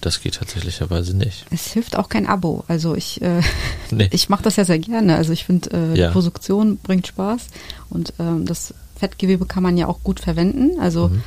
[0.00, 1.44] Das geht tatsächlicherweise nicht.
[1.50, 2.64] Es hilft auch kein Abo.
[2.68, 3.42] Also ich, äh,
[3.90, 4.08] nee.
[4.12, 5.16] ich mache das ja sehr gerne.
[5.16, 6.06] Also ich finde, äh, ja.
[6.06, 7.48] die Produktion bringt Spaß
[7.90, 10.80] und ähm, das Fettgewebe kann man ja auch gut verwenden.
[10.80, 11.22] Also mhm.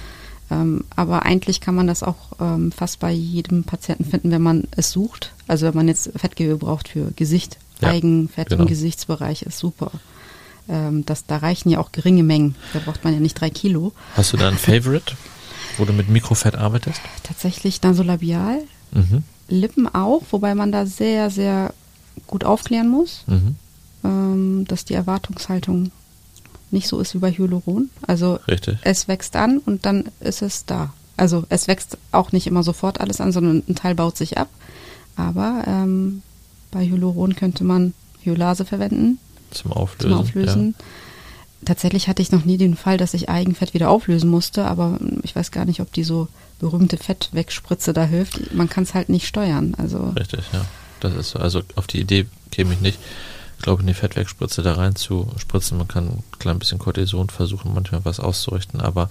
[0.50, 4.64] ähm, aber eigentlich kann man das auch ähm, fast bei jedem Patienten finden, wenn man
[4.72, 5.34] es sucht.
[5.48, 8.64] Also wenn man jetzt Fettgewebe braucht für Gesicht, ja, Eigenfett genau.
[8.64, 9.92] im Gesichtsbereich ist super.
[10.70, 12.56] Ähm, das, da reichen ja auch geringe Mengen.
[12.74, 13.94] Da braucht man ja nicht drei Kilo.
[14.16, 15.16] Hast du da ein Favorite,
[15.78, 17.02] wo du mit Mikrofett arbeitest?
[17.24, 18.62] Tatsächlich Nasolabial.
[18.92, 19.24] Mhm.
[19.50, 21.74] Lippen auch, wobei man da sehr, sehr
[22.26, 23.56] gut aufklären muss, mhm.
[24.04, 25.92] ähm, dass die Erwartungshaltung
[26.72, 27.90] nicht so ist wie bei Hyaluron.
[28.06, 28.78] Also Richtig.
[28.82, 30.94] es wächst an und dann ist es da.
[31.16, 34.50] Also es wächst auch nicht immer sofort alles an, sondern ein Teil baut sich ab.
[35.16, 36.22] Aber ähm,
[36.72, 39.20] bei Hyaluron könnte man Hyolase verwenden.
[39.52, 40.12] Zum Auflösen.
[40.12, 40.76] Zum Auflösen.
[40.78, 40.86] Ja.
[41.66, 45.36] Tatsächlich hatte ich noch nie den Fall, dass ich Eigenfett wieder auflösen musste, aber ich
[45.36, 46.28] weiß gar nicht, ob die so
[46.60, 48.54] berühmte Fettwegspritze da hilft.
[48.54, 49.76] Man kann es halt nicht steuern.
[49.78, 50.66] Also Richtig, ja.
[51.00, 51.40] Das ist so.
[51.40, 53.00] Also auf die Idee käme ich nicht,
[53.62, 55.78] glaube ich, eine Fettwegspritze da rein zu spritzen.
[55.78, 59.10] Man kann ein klein bisschen Cortison versuchen, manchmal was auszurichten, aber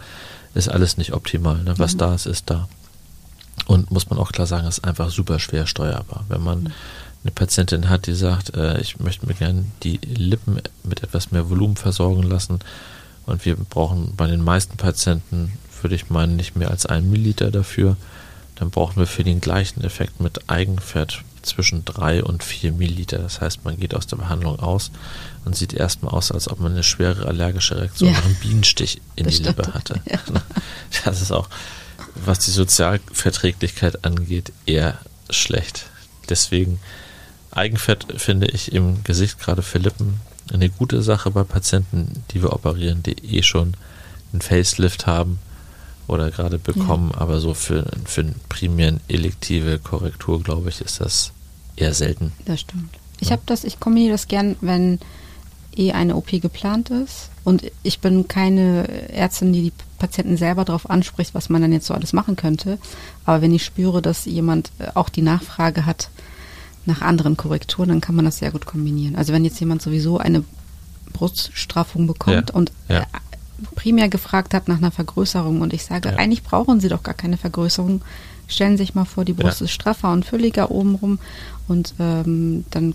[0.54, 1.62] ist alles nicht optimal.
[1.62, 1.74] Ne?
[1.78, 1.98] Was mhm.
[1.98, 2.68] da ist, ist da.
[3.66, 6.24] Und muss man auch klar sagen, ist einfach super schwer steuerbar.
[6.28, 6.72] Wenn man mhm
[7.26, 11.50] eine Patientin hat, die sagt, äh, ich möchte mir gerne die Lippen mit etwas mehr
[11.50, 12.60] Volumen versorgen lassen
[13.26, 17.50] und wir brauchen bei den meisten Patienten, würde ich meinen, nicht mehr als einen Milliliter
[17.50, 17.96] dafür,
[18.54, 23.18] dann brauchen wir für den gleichen Effekt mit Eigenfett zwischen drei und vier Milliliter.
[23.18, 24.90] Das heißt, man geht aus der Behandlung aus
[25.44, 28.16] und sieht erstmal aus, als ob man eine schwere allergische Reaktion ja.
[28.16, 30.00] nach einem Bienenstich in die Lippe hatte.
[30.10, 30.18] Ja.
[31.04, 31.48] Das ist auch,
[32.14, 34.98] was die Sozialverträglichkeit angeht, eher
[35.30, 35.86] schlecht.
[36.28, 36.80] Deswegen
[37.56, 40.20] Eigenfett finde ich im Gesicht, gerade für Lippen,
[40.52, 43.74] eine gute Sache bei Patienten, die wir operieren, die eh schon
[44.32, 45.38] einen Facelift haben
[46.06, 47.20] oder gerade bekommen, ja.
[47.20, 51.32] aber so für, für eine primären elektive Korrektur, glaube ich, ist das
[51.76, 52.32] eher selten.
[52.44, 52.94] Das stimmt.
[53.18, 53.32] Ich ja.
[53.32, 54.98] habe das, ich kombiniere das gern, wenn
[55.76, 60.88] eh eine OP geplant ist und ich bin keine Ärztin, die die Patienten selber darauf
[60.88, 62.78] anspricht, was man dann jetzt so alles machen könnte.
[63.24, 66.10] Aber wenn ich spüre, dass jemand auch die Nachfrage hat,
[66.86, 69.16] nach anderen Korrekturen, dann kann man das sehr gut kombinieren.
[69.16, 70.44] Also wenn jetzt jemand sowieso eine
[71.12, 73.00] Bruststraffung bekommt ja, und ja.
[73.00, 73.04] Äh,
[73.74, 76.16] primär gefragt hat nach einer Vergrößerung und ich sage, ja.
[76.16, 78.02] eigentlich brauchen Sie doch gar keine Vergrößerung.
[78.48, 81.18] Stellen Sie sich mal vor, die Brust ist straffer und fülliger obenrum
[81.66, 82.94] und ähm, dann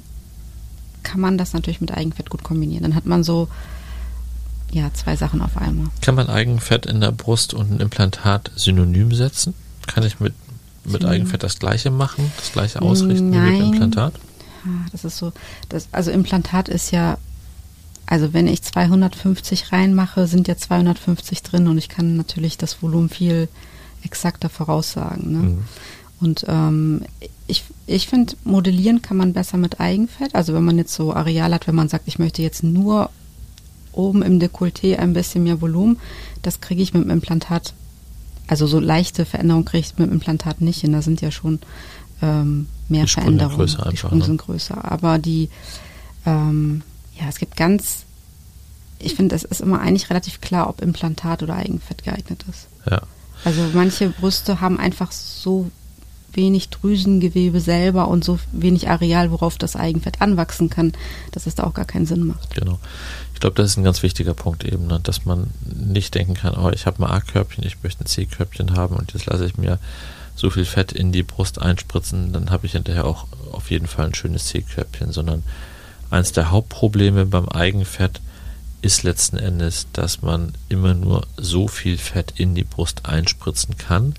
[1.04, 2.84] kann man das natürlich mit Eigenfett gut kombinieren.
[2.84, 3.48] Dann hat man so
[4.72, 5.88] ja zwei Sachen auf einmal.
[6.02, 9.54] Kann man Eigenfett in der Brust und ein Implantat synonym setzen?
[9.88, 10.34] Kann ich mit
[10.84, 13.46] mit Eigenfett das gleiche machen, das gleiche ausrichten Nein.
[13.46, 14.14] wie mit Implantat?
[14.92, 15.32] Das ist so,
[15.70, 17.18] das, also Implantat ist ja,
[18.06, 23.10] also wenn ich 250 reinmache, sind ja 250 drin und ich kann natürlich das Volumen
[23.10, 23.48] viel
[24.04, 25.32] exakter voraussagen.
[25.32, 25.38] Ne?
[25.38, 25.64] Mhm.
[26.20, 27.02] Und ähm,
[27.48, 30.36] ich, ich finde, modellieren kann man besser mit Eigenfett.
[30.36, 33.10] Also wenn man jetzt so Areal hat, wenn man sagt, ich möchte jetzt nur
[33.92, 36.00] oben im Dekolleté ein bisschen mehr Volumen,
[36.44, 37.74] das kriege ich mit dem Implantat
[38.48, 40.94] also so leichte Veränderungen kriege ich mit dem Implantat nicht hin.
[40.94, 41.60] Da sind ja schon
[42.22, 43.58] ähm, mehr die Veränderungen.
[43.58, 44.26] Größer die Sprünge ne?
[44.26, 44.92] sind größer.
[44.92, 45.50] Aber die,
[46.26, 46.84] ähm,
[47.20, 48.06] ja, es gibt ganz,
[49.00, 52.68] ich finde, es ist immer eigentlich relativ klar, ob Implantat oder Eigenfett geeignet ist.
[52.90, 53.02] Ja.
[53.44, 55.72] Also manche Brüste haben einfach so
[56.34, 60.94] wenig Drüsengewebe selber und so wenig Areal, worauf das Eigenfett anwachsen kann,
[61.32, 62.56] dass es da auch gar keinen Sinn macht.
[62.56, 62.80] Genau.
[63.42, 65.00] Ich glaube, das ist ein ganz wichtiger Punkt eben, ne?
[65.02, 68.96] dass man nicht denken kann, oh, ich habe ein A-Körbchen, ich möchte ein C-Körbchen haben
[68.96, 69.80] und jetzt lasse ich mir
[70.36, 74.06] so viel Fett in die Brust einspritzen, dann habe ich hinterher auch auf jeden Fall
[74.06, 75.42] ein schönes C-Körbchen, sondern
[76.12, 78.22] eins der Hauptprobleme beim Eigenfett
[78.84, 84.14] ist letzten Endes, dass man immer nur so viel Fett in die Brust einspritzen kann,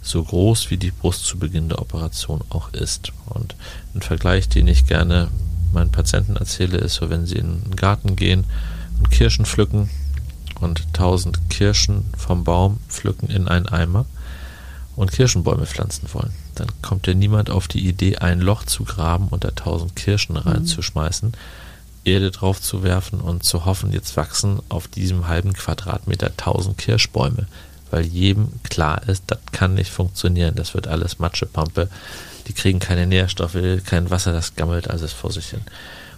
[0.00, 3.12] so groß wie die Brust zu Beginn der Operation auch ist.
[3.26, 3.54] Und
[3.94, 5.28] ein Vergleich, den ich gerne
[5.72, 8.44] meinen Patienten erzähle, ist so, wenn sie in den Garten gehen
[8.98, 9.90] und Kirschen pflücken
[10.60, 14.06] und tausend Kirschen vom Baum pflücken in einen Eimer
[14.96, 16.32] und Kirschenbäume pflanzen wollen.
[16.54, 20.34] Dann kommt ja niemand auf die Idee, ein Loch zu graben und da tausend Kirschen
[20.34, 20.42] mhm.
[20.42, 21.34] reinzuschmeißen, mhm.
[22.04, 27.46] Erde drauf zu werfen und zu hoffen, jetzt wachsen auf diesem halben Quadratmeter tausend Kirschbäume
[27.92, 30.54] weil jedem klar ist, das kann nicht funktionieren.
[30.56, 31.88] Das wird alles Matschepampe.
[32.48, 35.62] Die kriegen keine Nährstoffe, kein Wasser, das gammelt alles vor sich hin.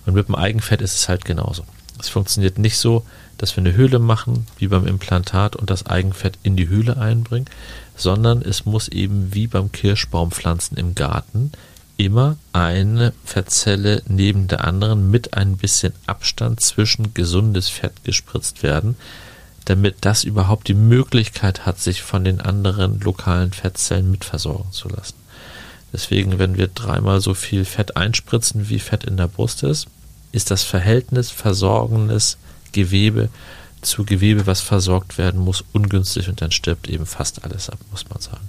[0.07, 1.65] Und mit dem Eigenfett ist es halt genauso.
[1.99, 3.05] Es funktioniert nicht so,
[3.39, 7.49] dass wir eine Höhle machen, wie beim Implantat und das Eigenfett in die Höhle einbringen,
[7.97, 11.53] sondern es muss eben wie beim Kirschbaumpflanzen im Garten
[11.97, 18.97] immer eine Fettzelle neben der anderen mit ein bisschen Abstand zwischen gesundes Fett gespritzt werden,
[19.65, 25.15] damit das überhaupt die Möglichkeit hat, sich von den anderen lokalen Fettzellen mitversorgen zu lassen.
[25.95, 29.87] Deswegen, wenn wir dreimal so viel Fett einspritzen, wie Fett in der Brust ist,
[30.33, 32.37] ist das Verhältnis versorgendes
[32.73, 33.29] Gewebe
[33.81, 38.09] zu Gewebe, was versorgt werden muss, ungünstig und dann stirbt eben fast alles ab, muss
[38.11, 38.49] man sagen.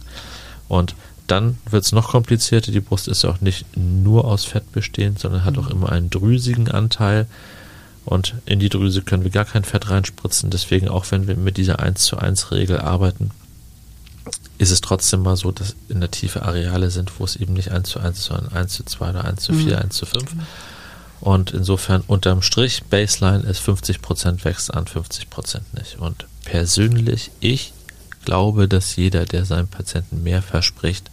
[0.68, 0.96] Und
[1.28, 2.72] dann wird es noch komplizierter.
[2.72, 6.10] Die Brust ist ja auch nicht nur aus Fett bestehend, sondern hat auch immer einen
[6.10, 7.28] drüsigen Anteil.
[8.06, 10.50] Und in die Drüse können wir gar kein Fett reinspritzen.
[10.50, 13.30] Deswegen, auch wenn wir mit dieser 1 zu 1 Regel arbeiten,
[14.58, 17.72] ist es trotzdem mal so, dass in der Tiefe Areale sind, wo es eben nicht
[17.72, 19.84] 1 zu 1 ist, sondern 1 zu 2 oder 1 zu 4, mhm.
[19.84, 20.26] 1 zu 5.
[21.22, 25.98] Und insofern unterm Strich, Baseline ist 50% wächst an, 50% nicht.
[26.00, 27.74] Und persönlich, ich
[28.24, 31.10] glaube, dass jeder, der seinem Patienten mehr verspricht,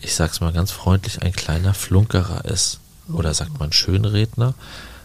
[0.00, 2.80] ich sag's mal ganz freundlich, ein kleiner Flunkerer ist.
[3.12, 4.54] Oder sagt man Schönredner.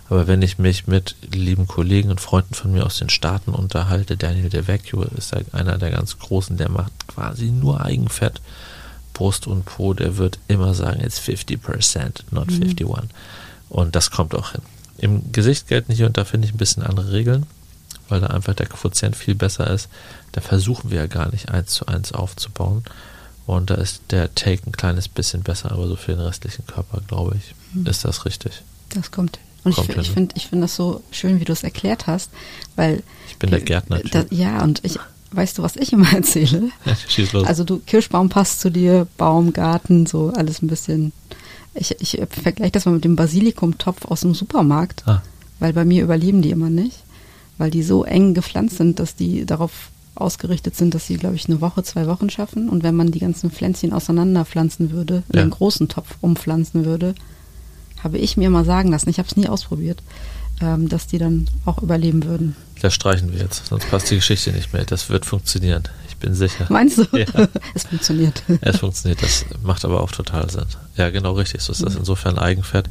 [0.09, 4.17] Aber wenn ich mich mit lieben Kollegen und Freunden von mir aus den Staaten unterhalte,
[4.17, 8.41] Daniel DeVecchio ist einer der ganz Großen, der macht quasi nur Eigenfett,
[9.13, 12.63] Brust und Po, der wird immer sagen, it's 50%, not mhm.
[12.63, 12.87] 51.
[13.69, 14.61] Und das kommt auch hin.
[14.97, 17.45] Im Gesicht gelten hier und da finde ich ein bisschen andere Regeln,
[18.07, 19.89] weil da einfach der Quotient viel besser ist.
[20.31, 22.83] Da versuchen wir ja gar nicht eins zu eins aufzubauen.
[23.45, 27.01] Und da ist der Take ein kleines bisschen besser, aber so für den restlichen Körper,
[27.07, 27.85] glaube ich, mhm.
[27.85, 28.63] ist das richtig.
[28.89, 32.07] Das kommt und ich, ich finde ich find das so schön, wie du es erklärt
[32.07, 32.29] hast,
[32.75, 33.03] weil.
[33.27, 33.99] Ich bin der Gärtner.
[34.11, 34.97] Da, ja, und ich,
[35.31, 36.69] weißt du, was ich immer erzähle?
[36.85, 37.47] Ja, schieß los.
[37.47, 41.11] Also du, Kirschbaum passt zu dir, Baum, Garten, so alles ein bisschen.
[41.73, 45.21] Ich, ich vergleiche das mal mit dem Basilikumtopf aus dem Supermarkt, ah.
[45.59, 46.97] weil bei mir überleben die immer nicht,
[47.57, 51.47] weil die so eng gepflanzt sind, dass die darauf ausgerichtet sind, dass sie, glaube ich,
[51.47, 52.69] eine Woche, zwei Wochen schaffen.
[52.69, 55.41] Und wenn man die ganzen Pflänzchen auseinanderpflanzen würde, in ja.
[55.43, 57.15] einen großen Topf umpflanzen würde,
[58.03, 60.01] habe ich mir mal sagen lassen, ich habe es nie ausprobiert,
[60.61, 62.55] ähm, dass die dann auch überleben würden.
[62.81, 64.85] Das streichen wir jetzt, sonst passt die Geschichte nicht mehr.
[64.85, 65.83] Das wird funktionieren.
[66.07, 66.65] Ich bin sicher.
[66.69, 67.05] Meinst du?
[67.17, 67.25] Ja.
[67.73, 68.43] es funktioniert.
[68.61, 69.21] Es funktioniert.
[69.21, 70.65] Das macht aber auch total Sinn.
[70.95, 71.61] Ja, genau richtig.
[71.61, 71.95] So ist das.
[71.95, 72.89] Insofern Eigenfett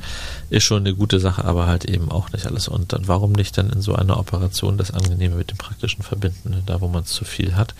[0.50, 2.68] ist schon eine gute Sache, aber halt eben auch nicht alles.
[2.68, 6.62] Und dann warum nicht dann in so einer Operation das Angenehme mit dem Praktischen verbinden?
[6.66, 7.74] Da, wo man es zu viel hat,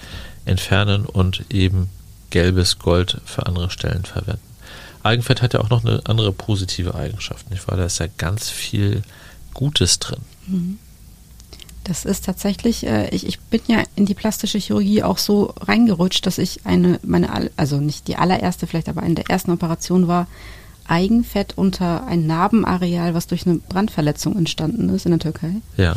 [0.45, 1.89] entfernen und eben
[2.31, 4.48] gelbes Gold für andere Stellen verwenden.
[5.03, 7.77] Eigenfett hat ja auch noch eine andere positive Eigenschaft, nicht wahr?
[7.77, 9.03] Da ist ja ganz viel
[9.55, 10.21] Gutes drin.
[10.47, 10.79] Mhm.
[11.85, 16.27] Das ist tatsächlich, äh, ich, ich bin ja in die plastische Chirurgie auch so reingerutscht,
[16.27, 20.27] dass ich eine, meine, also nicht die allererste, vielleicht aber eine der ersten Operationen war,
[20.87, 25.57] Eigenfett unter ein Narbenareal, was durch eine Brandverletzung entstanden ist in der Türkei.
[25.77, 25.95] Ja.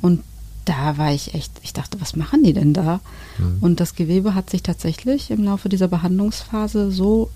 [0.00, 0.22] Und
[0.66, 3.00] da war ich echt, ich dachte, was machen die denn da?
[3.38, 3.58] Mhm.
[3.60, 7.30] Und das Gewebe hat sich tatsächlich im Laufe dieser Behandlungsphase so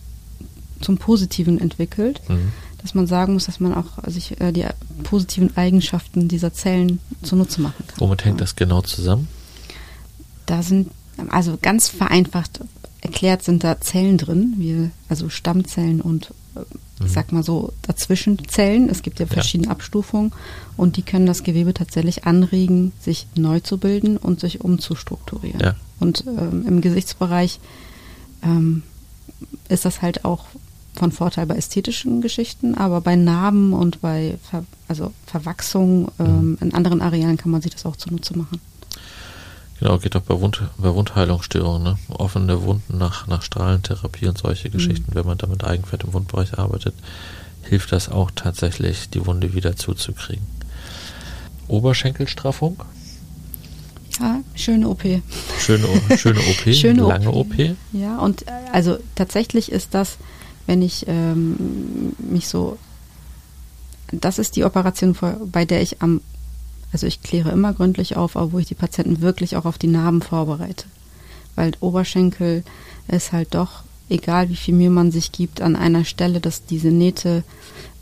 [0.81, 2.53] zum Positiven entwickelt, mhm.
[2.83, 4.65] dass man sagen muss, dass man auch sich äh, die
[5.03, 8.01] positiven Eigenschaften dieser Zellen zunutze machen kann.
[8.01, 9.29] Womit hängt das genau zusammen?
[10.47, 10.91] Da sind,
[11.29, 12.61] also ganz vereinfacht
[13.01, 16.61] erklärt, sind da Zellen drin, wie, also Stammzellen und äh,
[17.01, 17.09] ich mhm.
[17.09, 18.91] sag mal so Dazwischenzellen.
[18.91, 19.73] Es gibt ja verschiedene ja.
[19.73, 20.33] Abstufungen
[20.77, 25.61] und die können das Gewebe tatsächlich anregen, sich neu zu bilden und sich umzustrukturieren.
[25.61, 25.77] Ja.
[25.99, 27.59] Und ähm, im Gesichtsbereich
[28.43, 28.83] ähm,
[29.71, 30.45] ist das halt auch
[31.01, 36.59] von Vorteil bei ästhetischen Geschichten, aber bei Narben und bei Ver also Verwachsung ähm, mhm.
[36.61, 38.61] in anderen Arealen kann man sich das auch zunutze machen.
[39.79, 41.99] Genau, geht auch bei, Wund, bei Wundheilungsstörungen, ne?
[42.11, 44.73] offene Wunden nach, nach Strahlentherapie und solche mhm.
[44.73, 46.95] Geschichten, wenn man da mit Eigenfett im Wundbereich arbeitet,
[47.63, 50.45] hilft das auch tatsächlich, die Wunde wieder zuzukriegen.
[51.67, 52.77] Oberschenkelstraffung?
[54.21, 55.03] Ja, schöne OP.
[55.59, 55.87] Schöne,
[56.19, 57.53] schöne OP, schöne lange OP.
[57.53, 57.77] OP.
[57.93, 60.19] Ja, und äh, also tatsächlich ist das
[60.71, 62.79] wenn ich ähm, mich so,
[64.13, 65.17] das ist die Operation,
[65.51, 66.21] bei der ich am
[66.93, 69.89] also ich kläre immer gründlich auf, aber wo ich die Patienten wirklich auch auf die
[69.89, 70.87] Narben vorbereite.
[71.57, 72.65] Weil Oberschenkel
[73.09, 76.89] ist halt doch, egal wie viel Mühe man sich gibt, an einer Stelle, dass diese
[76.89, 77.43] Nähte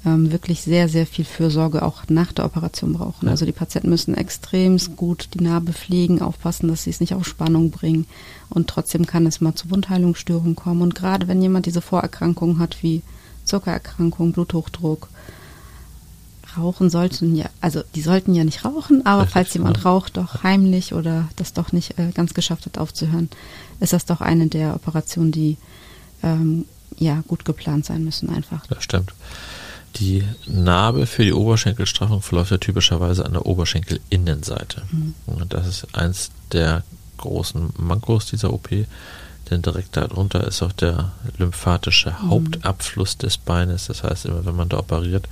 [0.09, 3.27] ähm, wirklich sehr, sehr viel Fürsorge auch nach der Operation brauchen.
[3.27, 3.33] Ja.
[3.33, 7.27] Also die Patienten müssen extrem gut die Narbe pflegen, aufpassen, dass sie es nicht auf
[7.27, 8.07] Spannung bringen.
[8.49, 10.83] Und trotzdem kann es mal zu Wundheilungsstörungen kommen.
[10.83, 13.03] Und gerade wenn jemand diese Vorerkrankungen hat wie
[13.45, 15.09] Zuckererkrankung, Bluthochdruck,
[16.57, 19.83] Rauchen sollten ja, also die sollten ja nicht rauchen, aber Richtig, falls jemand ja.
[19.85, 23.29] raucht, doch heimlich oder das doch nicht äh, ganz geschafft hat aufzuhören,
[23.81, 25.59] ist das doch eine der Operationen, die
[26.23, 26.65] ähm,
[26.97, 28.67] ja gut geplant sein müssen einfach.
[28.67, 29.13] Das stimmt.
[29.99, 34.83] Die Narbe für die Oberschenkelstraffung verläuft ja typischerweise an der Oberschenkelinnenseite.
[34.91, 35.15] Mhm.
[35.27, 36.85] Und das ist eins der
[37.17, 38.69] großen Mankos dieser OP,
[39.51, 42.31] denn direkt darunter ist auch der lymphatische mhm.
[42.31, 43.87] Hauptabfluss des Beines.
[43.87, 45.29] Das heißt, immer wenn man da operiert,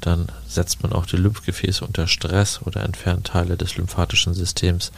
[0.00, 4.92] dann setzt man auch die Lymphgefäße unter Stress oder entfernt Teile des lymphatischen Systems.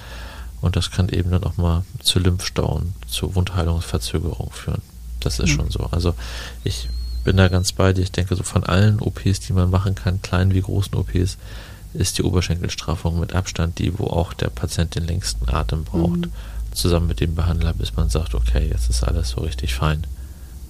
[0.61, 4.83] Und das kann eben dann auch mal zu Lymphstauen, zu Wundheilungsverzögerung führen.
[5.19, 5.55] Das ist mhm.
[5.55, 5.89] schon so.
[5.91, 6.15] Also
[6.63, 6.89] ich
[7.25, 8.03] bin da ganz bei dir.
[8.03, 11.39] Ich denke, so von allen OPs, die man machen kann, kleinen wie großen OPs,
[11.95, 16.33] ist die Oberschenkelstraffung mit Abstand die, wo auch der Patient den längsten Atem braucht, mhm.
[16.73, 20.07] zusammen mit dem Behandler, bis man sagt, okay, jetzt ist alles so richtig fein,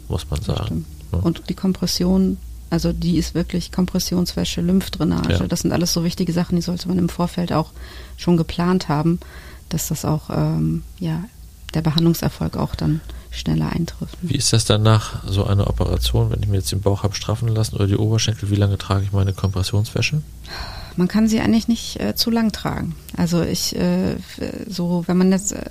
[0.09, 0.85] muss man sagen.
[1.13, 1.19] Ja.
[1.19, 2.39] Und die Kompression,
[2.71, 5.47] also die ist wirklich Kompressionswäsche, Lymphdrainage, ja.
[5.47, 7.71] das sind alles so wichtige Sachen, die sollte man im Vorfeld auch
[8.17, 9.21] schon geplant haben,
[9.69, 11.25] dass das auch, ähm, ja,
[11.75, 13.01] der Behandlungserfolg auch dann
[13.33, 14.17] schneller eintrifft.
[14.23, 17.15] Wie ist das dann nach so einer Operation, wenn ich mir jetzt den Bauch habe
[17.15, 20.23] straffen lassen oder die Oberschenkel, wie lange trage ich meine Kompressionswäsche?
[20.97, 22.95] Man kann sie eigentlich nicht äh, zu lang tragen.
[23.17, 24.17] Also ich, äh,
[24.69, 25.65] so, wenn man jetzt äh,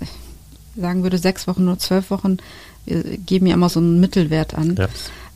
[0.75, 2.37] sagen würde, sechs Wochen oder zwölf Wochen,
[2.85, 4.75] wir geben ja immer so einen Mittelwert an.
[4.75, 4.87] Ja.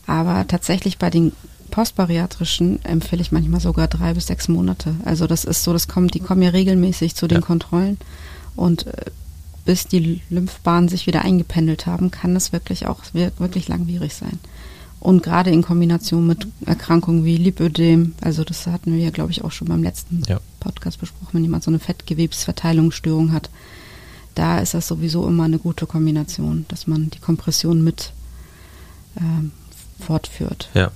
[0.06, 1.32] Aber tatsächlich bei den
[1.70, 4.94] postbariatrischen empfehle ich manchmal sogar drei bis sechs Monate.
[5.04, 7.46] Also das ist so, das kommt, die kommen ja regelmäßig zu den ja.
[7.46, 7.98] Kontrollen
[8.54, 8.92] und äh,
[9.66, 14.38] bis die Lymphbahnen sich wieder eingependelt haben, kann es wirklich auch wirklich langwierig sein.
[15.00, 19.44] Und gerade in Kombination mit Erkrankungen wie Lipödem, also das hatten wir ja, glaube ich,
[19.44, 20.40] auch schon beim letzten ja.
[20.60, 23.50] Podcast besprochen, wenn jemand so eine Fettgewebsverteilungsstörung hat,
[24.34, 28.12] da ist das sowieso immer eine gute Kombination, dass man die Kompression mit
[29.18, 29.52] ähm,
[29.98, 30.70] fortführt.
[30.74, 30.90] Ja.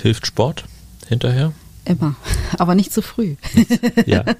[0.00, 0.64] Hilft Sport
[1.08, 1.52] hinterher?
[1.84, 2.16] Immer,
[2.58, 3.36] aber nicht zu früh.
[4.06, 4.24] ja.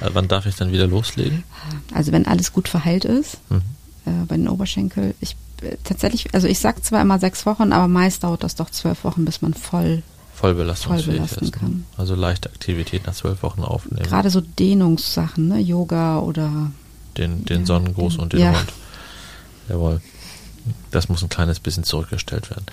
[0.00, 1.44] Also wann darf ich dann wieder loslegen?
[1.94, 3.62] Also wenn alles gut verheilt ist, mhm.
[4.06, 5.14] äh, bei den Oberschenkel.
[5.20, 8.70] Ich äh, tatsächlich, also ich sage zwar immer sechs Wochen, aber meist dauert das doch
[8.70, 10.02] zwölf Wochen, bis man voll
[10.40, 11.50] voll belasten ne?
[11.50, 11.84] kann.
[11.98, 14.02] Also leichte Aktivität nach zwölf Wochen aufnehmen.
[14.02, 15.58] Gerade so Dehnungssachen, ne?
[15.58, 16.70] Yoga oder
[17.18, 18.58] den, den ja, Sonnengruß den, und den ja.
[18.58, 18.72] Hund.
[19.68, 20.00] Jawohl.
[20.90, 22.64] Das muss ein kleines bisschen zurückgestellt werden.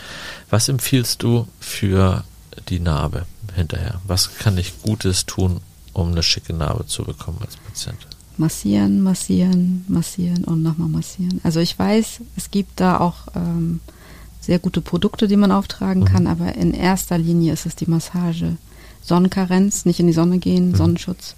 [0.50, 2.23] Was empfiehlst du für
[2.69, 4.02] die Narbe hinterher?
[4.06, 5.60] Was kann ich Gutes tun,
[5.97, 7.97] um eine schicke Narbe zu bekommen als Patient?
[8.38, 11.41] Massieren, massieren, massieren und nochmal massieren.
[11.43, 13.79] Also ich weiß, es gibt da auch ähm,
[14.39, 16.05] sehr gute Produkte, die man auftragen mhm.
[16.05, 18.57] kann, aber in erster Linie ist es die Massage.
[19.01, 20.75] Sonnenkarenz, nicht in die Sonne gehen, mhm.
[20.75, 21.36] Sonnenschutz.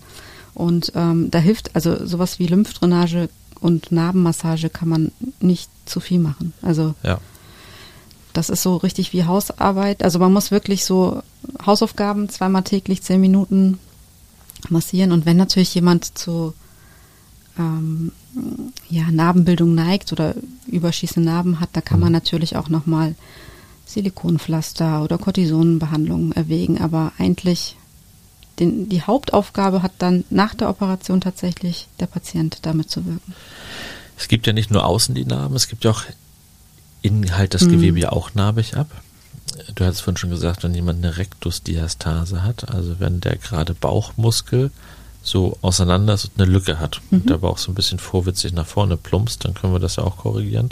[0.54, 3.30] Und ähm, da hilft, also sowas wie Lymphdrainage
[3.62, 6.54] und Narbenmassage kann man nicht zu viel machen.
[6.62, 7.19] Also ja.
[8.34, 10.04] das ist so richtig wie Hausarbeit.
[10.04, 11.22] Also man muss wirklich so
[11.65, 13.80] Hausaufgaben zweimal täglich zehn Minuten
[14.69, 15.12] massieren.
[15.12, 16.54] Und wenn natürlich jemand zu
[17.58, 18.12] ähm,
[18.89, 20.36] ja, Narbenbildung neigt oder
[20.67, 22.13] überschießende Narben hat, da kann man mhm.
[22.15, 23.15] natürlich auch nochmal
[23.86, 26.80] Silikonpflaster oder Cortisonbehandlungen erwägen.
[26.80, 27.76] Aber eigentlich
[28.60, 33.34] den, die Hauptaufgabe hat dann nach der Operation tatsächlich der Patient damit zu wirken.
[34.17, 36.04] Es gibt ja nicht nur außen die Narben, es gibt ja auch
[37.02, 37.72] innen halt das mhm.
[37.72, 38.89] Gewebe ja auch narbig ab.
[39.76, 44.72] Du hattest vorhin schon gesagt, wenn jemand eine Rektusdiastase hat, also wenn der gerade Bauchmuskel
[45.22, 47.20] so auseinander ist und eine Lücke hat mhm.
[47.20, 50.04] und der Bauch so ein bisschen vorwitzig nach vorne plumpst, dann können wir das ja
[50.04, 50.70] auch korrigieren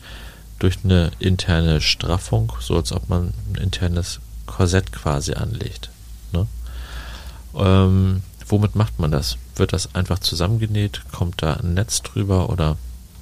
[0.59, 5.89] durch eine interne Straffung, so als ob man ein internes Korsett quasi anlegt.
[6.31, 6.47] Ne?
[7.55, 9.37] Ähm, womit macht man das?
[9.55, 11.01] Wird das einfach zusammengenäht?
[11.11, 12.77] Kommt da ein Netz drüber oder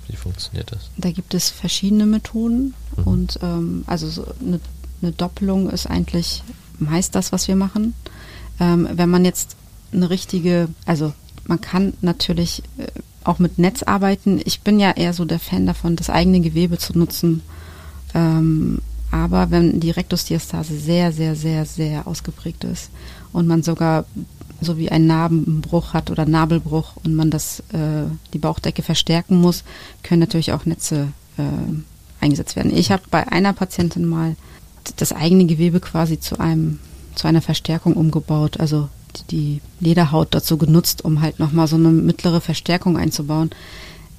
[0.08, 0.89] wie funktioniert das?
[0.98, 3.03] Da gibt es verschiedene Methoden mhm.
[3.03, 4.60] und ähm, also so eine
[5.02, 6.43] eine Doppelung ist eigentlich
[6.80, 7.93] meist das, was wir machen.
[8.60, 9.56] Ähm, wenn man jetzt
[9.91, 11.14] eine richtige, also
[11.46, 12.88] man kann natürlich äh,
[13.24, 14.39] auch mit Netz arbeiten.
[14.43, 17.41] Ich bin ja eher so der Fan davon, das eigene Gewebe zu nutzen.
[18.14, 18.80] Ähm,
[19.12, 22.89] aber wenn die Rektusdiastase sehr, sehr, sehr, sehr ausgeprägt ist
[23.32, 24.06] und man sogar
[24.62, 29.64] so wie einen Narbenbruch hat oder Nabelbruch und man das äh, die Bauchdecke verstärken muss,
[30.04, 32.76] können natürlich auch Netze äh, eingesetzt werden.
[32.76, 34.36] Ich habe bei einer Patientin mal
[34.97, 36.79] das eigene Gewebe quasi zu einem
[37.15, 38.59] zu einer Verstärkung umgebaut.
[38.59, 38.89] Also
[39.31, 43.51] die Lederhaut dazu genutzt, um halt nochmal so eine mittlere Verstärkung einzubauen.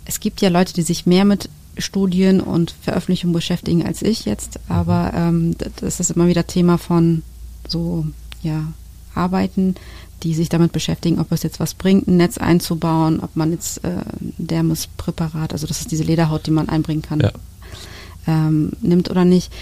[0.06, 4.58] Es gibt ja Leute, die sich mehr mit Studien und Veröffentlichungen beschäftigen als ich jetzt,
[4.68, 7.22] aber ähm, das ist immer wieder Thema von
[7.68, 8.06] so
[8.42, 8.64] ja
[9.14, 9.74] Arbeiten,
[10.22, 13.84] die sich damit beschäftigen, ob es jetzt was bringt, ein Netz einzubauen, ob man jetzt
[13.84, 13.90] äh,
[14.38, 17.32] Dermispräparat, also das ist diese Lederhaut, die man einbringen kann, ja.
[18.26, 19.52] ähm, nimmt oder nicht.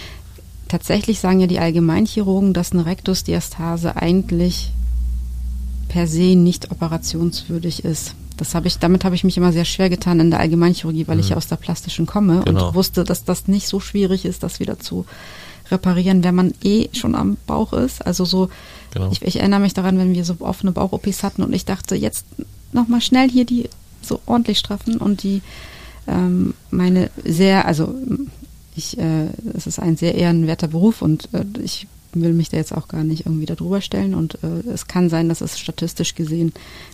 [0.67, 4.71] Tatsächlich sagen ja die Allgemeinchirurgen, dass eine Rektusdiastase eigentlich
[5.89, 8.15] per se nicht operationswürdig ist.
[8.37, 11.15] Das habe ich, damit habe ich mich immer sehr schwer getan in der Allgemeinchirurgie, weil
[11.15, 11.21] mhm.
[11.21, 12.67] ich ja aus der plastischen komme genau.
[12.67, 15.05] und wusste, dass das nicht so schwierig ist, das wieder zu
[15.71, 18.05] reparieren, wenn man eh schon am Bauch ist.
[18.05, 18.49] Also so,
[18.91, 19.09] genau.
[19.11, 22.25] ich, ich, erinnere mich daran, wenn wir so offene Bauch-OPs hatten und ich dachte, jetzt
[22.71, 23.69] nochmal schnell hier die
[24.01, 25.41] so ordentlich straffen und die
[26.07, 27.95] ähm, meine sehr, also
[28.75, 32.73] ich, äh, es ist ein sehr ehrenwerter Beruf und äh, ich will mich da jetzt
[32.73, 36.53] auch gar nicht irgendwie darüber stellen und äh, es kann sein, dass es statistisch gesehen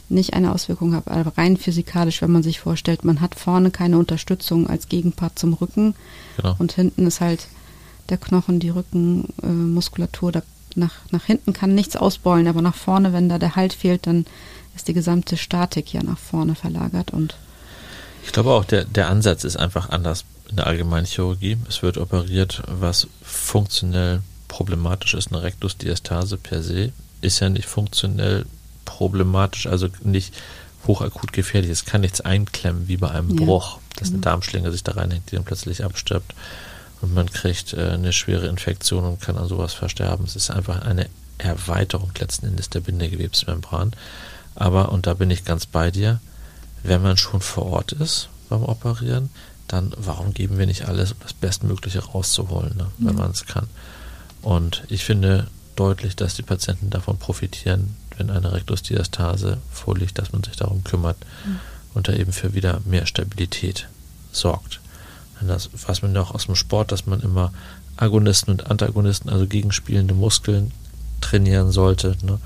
[0.10, 3.98] nicht eine Auswirkung hat, aber rein physikalisch, wenn man sich vorstellt, man hat vorne keine
[3.98, 5.96] Unterstützung als Gegenpart zum Rücken
[6.38, 6.56] genau.
[6.58, 7.48] und hinten ist halt
[8.10, 10.42] der Knochen, die Rückenmuskulatur, äh,
[10.76, 14.26] nach, nach hinten kann nichts ausbeulen, aber nach vorne, wenn da der Halt fehlt, dann
[14.76, 17.36] ist die gesamte Statik ja nach vorne verlagert und
[18.24, 21.58] ich glaube auch, der, der Ansatz ist einfach anders in der Allgemeinchirurgie.
[21.68, 25.32] Es wird operiert, was funktionell problematisch ist.
[25.32, 26.92] Eine Rektusdiastase per se
[27.22, 28.46] ist ja nicht funktionell
[28.86, 30.34] problematisch, also nicht
[30.88, 31.72] hochakut gefährlich.
[31.72, 33.46] Es kann nichts einklemmen, wie bei einem ja.
[33.46, 34.22] Bruch, dass eine mhm.
[34.22, 36.34] Darmschlinge sich da reinhängt, die dann plötzlich abstirbt
[37.02, 40.26] und man kriegt äh, eine schwere Infektion und kann an sowas versterben.
[40.26, 43.94] Es ist einfach eine Erweiterung letzten Endes der Bindegewebsmembran.
[44.56, 46.20] Aber, und da bin ich ganz bei dir,
[46.84, 49.30] wenn man schon vor Ort ist beim Operieren,
[49.72, 53.20] dann warum geben wir nicht alles, um das Bestmögliche rauszuholen, ne, wenn mhm.
[53.20, 53.68] man es kann.
[54.42, 60.44] Und ich finde deutlich, dass die Patienten davon profitieren, wenn eine Rektusdiastase vorliegt, dass man
[60.44, 61.60] sich darum kümmert mhm.
[61.94, 63.88] und da eben für wieder mehr Stabilität
[64.32, 64.80] sorgt.
[65.42, 67.52] Das weiß man ja auch aus dem Sport, dass man immer
[67.98, 70.72] Agonisten und Antagonisten, also gegenspielende Muskeln
[71.20, 72.16] trainieren sollte.
[72.24, 72.40] Ne?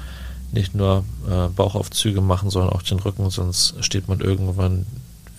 [0.51, 4.85] Nicht nur äh, Bauchaufzüge machen, sondern auch den Rücken, sonst steht man irgendwann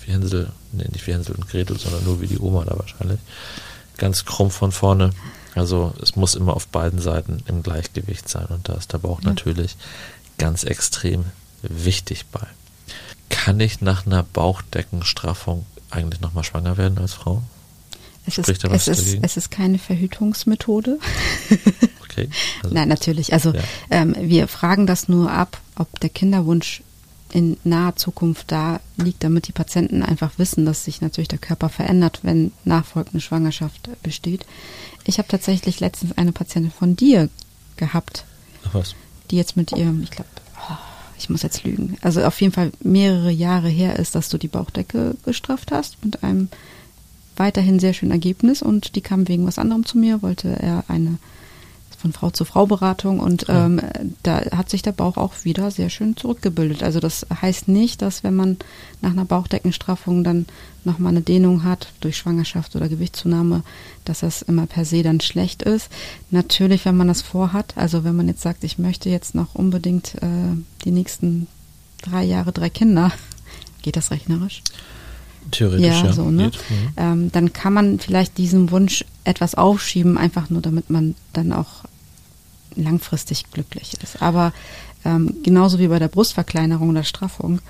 [0.06, 3.20] wie Hänsel, nee, nicht wie Hänsel und Gretel, sondern nur wie die Oma da wahrscheinlich.
[3.96, 5.10] Ganz krumm von vorne.
[5.54, 9.22] Also es muss immer auf beiden Seiten im Gleichgewicht sein und da ist der Bauch
[9.22, 9.30] ja.
[9.30, 9.76] natürlich
[10.38, 11.24] ganz extrem
[11.62, 12.46] wichtig bei.
[13.30, 17.42] Kann ich nach einer Bauchdeckenstraffung eigentlich nochmal schwanger werden als Frau?
[18.26, 20.98] Es ist, es, ist, es ist keine Verhütungsmethode.
[22.02, 22.28] okay.
[22.62, 23.34] Also, Nein, natürlich.
[23.34, 23.60] Also ja.
[23.90, 26.82] ähm, wir fragen das nur ab, ob der Kinderwunsch
[27.32, 31.68] in naher Zukunft da liegt, damit die Patienten einfach wissen, dass sich natürlich der Körper
[31.68, 34.46] verändert, wenn nachfolgende Schwangerschaft besteht.
[35.04, 37.28] Ich habe tatsächlich letztens eine Patientin von dir
[37.76, 38.24] gehabt,
[38.64, 38.94] Ach was?
[39.30, 40.28] die jetzt mit ihrem, ich glaube,
[41.18, 44.48] ich muss jetzt lügen, also auf jeden Fall mehrere Jahre her ist, dass du die
[44.48, 46.48] Bauchdecke gestrafft hast mit einem
[47.36, 51.18] weiterhin sehr schönen Ergebnis und die kam wegen was anderem zu mir, wollte er eine
[51.96, 53.66] von Frau zu Frau Beratung und ja.
[53.66, 53.80] ähm,
[54.22, 56.82] da hat sich der Bauch auch wieder sehr schön zurückgebildet.
[56.82, 58.58] Also das heißt nicht, dass wenn man
[59.00, 60.46] nach einer Bauchdeckenstraffung dann
[60.84, 63.62] nochmal eine Dehnung hat durch Schwangerschaft oder Gewichtszunahme,
[64.04, 65.88] dass das immer per se dann schlecht ist.
[66.30, 70.14] Natürlich, wenn man das vorhat, also wenn man jetzt sagt, ich möchte jetzt noch unbedingt
[70.16, 71.48] äh, die nächsten
[72.02, 73.10] drei Jahre drei Kinder,
[73.82, 74.62] geht das rechnerisch?
[75.50, 76.06] Theoretisch, ja.
[76.06, 76.46] ja so, ne?
[76.46, 76.88] Mhm.
[76.96, 81.84] Ähm, dann kann man vielleicht diesen Wunsch etwas aufschieben, einfach nur damit man dann auch
[82.74, 84.22] langfristig glücklich ist.
[84.22, 84.52] Aber
[85.04, 87.60] ähm, genauso wie bei der Brustverkleinerung oder Straffung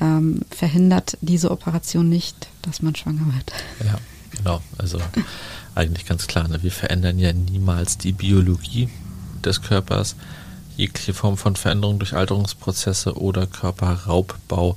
[0.00, 3.52] ähm, verhindert diese Operation nicht, dass man schwanger wird.
[3.84, 3.98] Ja,
[4.36, 4.60] genau.
[4.78, 4.98] Also
[5.74, 6.48] eigentlich ganz klar.
[6.48, 6.62] Ne?
[6.62, 8.88] Wir verändern ja niemals die Biologie
[9.44, 10.16] des Körpers.
[10.76, 14.76] Jegliche Form von Veränderung durch Alterungsprozesse oder Körperraubbau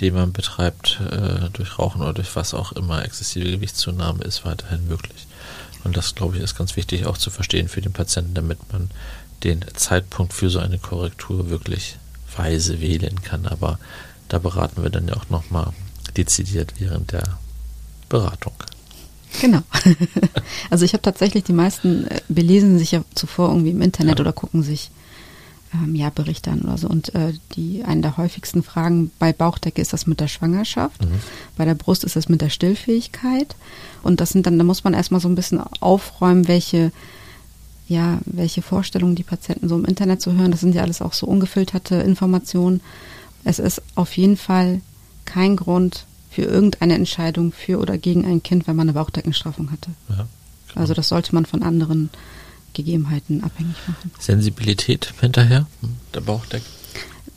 [0.00, 4.88] den man betreibt, äh, durch Rauchen oder durch was auch immer, exzessive Gewichtszunahme ist weiterhin
[4.88, 5.26] möglich.
[5.84, 8.90] Und das, glaube ich, ist ganz wichtig auch zu verstehen für den Patienten, damit man
[9.44, 11.96] den Zeitpunkt für so eine Korrektur wirklich
[12.36, 13.46] weise wählen kann.
[13.46, 13.78] Aber
[14.28, 15.72] da beraten wir dann ja auch nochmal
[16.16, 17.38] dezidiert während der
[18.08, 18.54] Beratung.
[19.40, 19.62] Genau.
[20.70, 24.20] also ich habe tatsächlich die meisten äh, belesen sich ja zuvor irgendwie im Internet ja.
[24.22, 24.90] oder gucken sich
[25.74, 26.88] ähm, ja, Berichte an oder so.
[26.88, 31.04] Und äh, die eine der häufigsten Fragen bei Bauchdecke ist das mit der Schwangerschaft.
[31.04, 31.20] Mhm.
[31.56, 33.56] Bei der Brust ist das mit der Stillfähigkeit.
[34.02, 36.92] Und das sind dann, da muss man erstmal so ein bisschen aufräumen, welche
[37.90, 40.52] ja, welche Vorstellungen die Patienten so im Internet zu hören.
[40.52, 42.80] Das sind ja alles auch so ungefilterte Informationen.
[43.42, 44.80] Es ist auf jeden Fall
[45.24, 49.90] kein Grund für irgendeine Entscheidung für oder gegen ein Kind, wenn man eine Bauchdeckenstraffung hatte.
[50.08, 50.26] Ja,
[50.76, 52.10] also das sollte man von anderen
[52.72, 54.10] Gegebenheiten abhängig machen.
[54.18, 55.66] Sensibilität hinterher,
[56.14, 56.64] der Bauchdecke?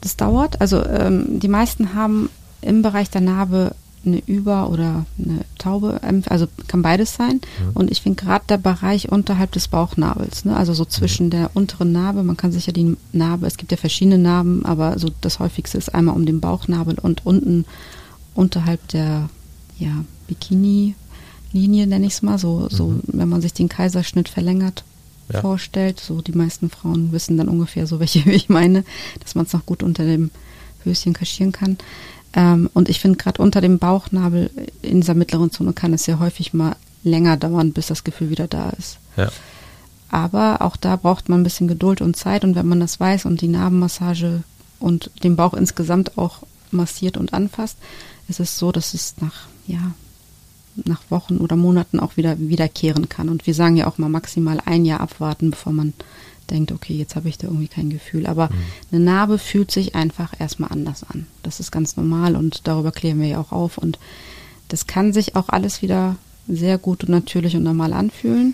[0.04, 0.62] das dauert.
[0.62, 2.30] Also ähm, die meisten haben
[2.62, 3.76] im Bereich der Narbe
[4.06, 7.36] eine Über- oder eine Taube, ähm, also kann beides sein.
[7.36, 7.72] Mhm.
[7.74, 11.32] Und ich finde gerade der Bereich unterhalb des Bauchnabels, ne, also so zwischen mhm.
[11.32, 15.00] der unteren Narbe, man kann sich ja die Narbe, es gibt ja verschiedene Narben, aber
[15.00, 17.66] so das häufigste ist einmal um den Bauchnabel und unten
[18.36, 19.30] unterhalb der
[19.80, 23.02] ja, Bikini-Linie, nenne ich es mal, so, so mhm.
[23.08, 24.84] wenn man sich den Kaiserschnitt verlängert
[25.32, 25.42] ja.
[25.42, 28.84] vorstellt, so die meisten Frauen wissen dann ungefähr so, welche ich meine,
[29.22, 30.32] dass man es noch gut unter dem
[30.84, 31.78] Höschen kaschieren kann.
[32.34, 34.50] Ähm, und ich finde gerade unter dem Bauchnabel
[34.82, 38.48] in dieser mittleren Zone kann es ja häufig mal länger dauern, bis das Gefühl wieder
[38.48, 38.98] da ist.
[39.18, 39.30] Ja.
[40.10, 43.26] Aber auch da braucht man ein bisschen Geduld und Zeit und wenn man das weiß
[43.26, 44.44] und die Narbenmassage
[44.80, 47.78] und den Bauch insgesamt auch massiert und anfasst,
[48.28, 49.94] ist es so, dass es nach, ja,
[50.76, 53.30] nach Wochen oder Monaten auch wieder wiederkehren kann.
[53.30, 55.94] Und wir sagen ja auch mal maximal ein Jahr abwarten, bevor man
[56.50, 58.28] denkt, okay, jetzt habe ich da irgendwie kein Gefühl.
[58.28, 58.56] Aber mhm.
[58.92, 61.28] eine Narbe fühlt sich einfach erstmal anders an.
[61.42, 63.78] Das ist ganz normal und darüber klären wir ja auch auf.
[63.78, 64.00] Und
[64.70, 66.16] das kann sich auch alles wieder
[66.48, 68.54] sehr gut und natürlich und normal anfühlen.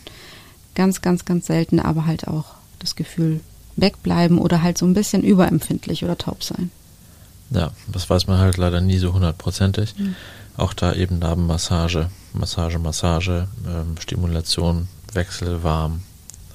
[0.76, 3.41] Ganz, ganz, ganz selten, aber halt auch das Gefühl
[3.76, 6.72] wegbleiben oder halt so ein bisschen überempfindlich oder taub sein.
[7.51, 9.95] Ja, das weiß man halt leider nie so hundertprozentig.
[9.97, 10.15] Mhm.
[10.60, 16.01] Auch da eben Narbenmassage, Massage, Massage, ähm, Stimulation, Wechsel warm,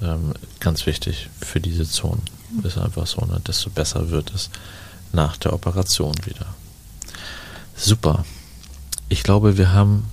[0.03, 2.21] ähm, ganz wichtig für diese Zonen.
[2.65, 3.41] Ist einfach so, ne?
[3.47, 4.51] desto besser wird es
[5.13, 6.45] nach der Operation wieder.
[7.75, 8.27] Super.
[9.09, 10.07] Ich glaube, wir haben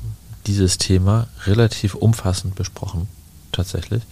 [0.48, 3.10] dieses Thema relativ umfassend besprochen,
[3.52, 4.04] tatsächlich.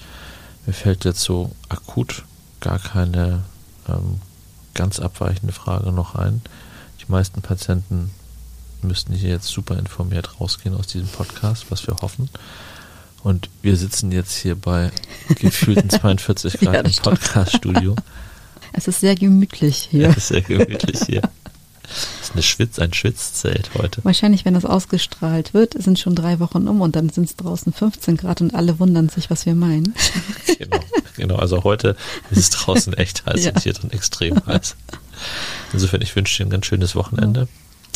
[0.65, 2.25] Mir fällt jetzt so akut
[2.59, 3.45] gar keine
[3.87, 4.19] ähm,
[4.73, 6.41] ganz abweichende Frage noch ein.
[6.99, 8.11] Die meisten Patienten
[8.83, 12.29] müssten hier jetzt super informiert rausgehen aus diesem Podcast, was wir hoffen.
[13.23, 14.91] Und wir sitzen jetzt hier bei
[15.35, 17.95] gefühlten 42 Grad ja, im Podcast-Studio.
[18.71, 20.09] Es ist sehr gemütlich hier.
[20.09, 21.23] Es ist sehr gemütlich hier.
[21.89, 24.03] Es ist eine Schwitz, ein Schwitzzelt heute.
[24.05, 27.73] Wahrscheinlich, wenn das ausgestrahlt wird, sind schon drei Wochen um und dann sind es draußen
[27.73, 29.95] 15 Grad und alle wundern sich, was wir meinen.
[30.59, 30.79] Genau,
[31.15, 31.35] genau.
[31.37, 31.95] Also heute
[32.31, 33.51] ist es draußen echt heiß ja.
[33.51, 34.75] und hier drin extrem heiß.
[35.71, 37.41] Insofern, ich wünsche dir ein ganz schönes Wochenende.
[37.41, 37.47] Ja.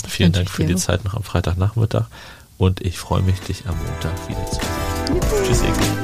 [0.07, 2.05] Vielen Dank für die Zeit noch am Freitagnachmittag
[2.57, 5.45] und ich freue mich, dich am Montag wieder zu sehen.
[5.45, 6.02] Tschüss, Eke.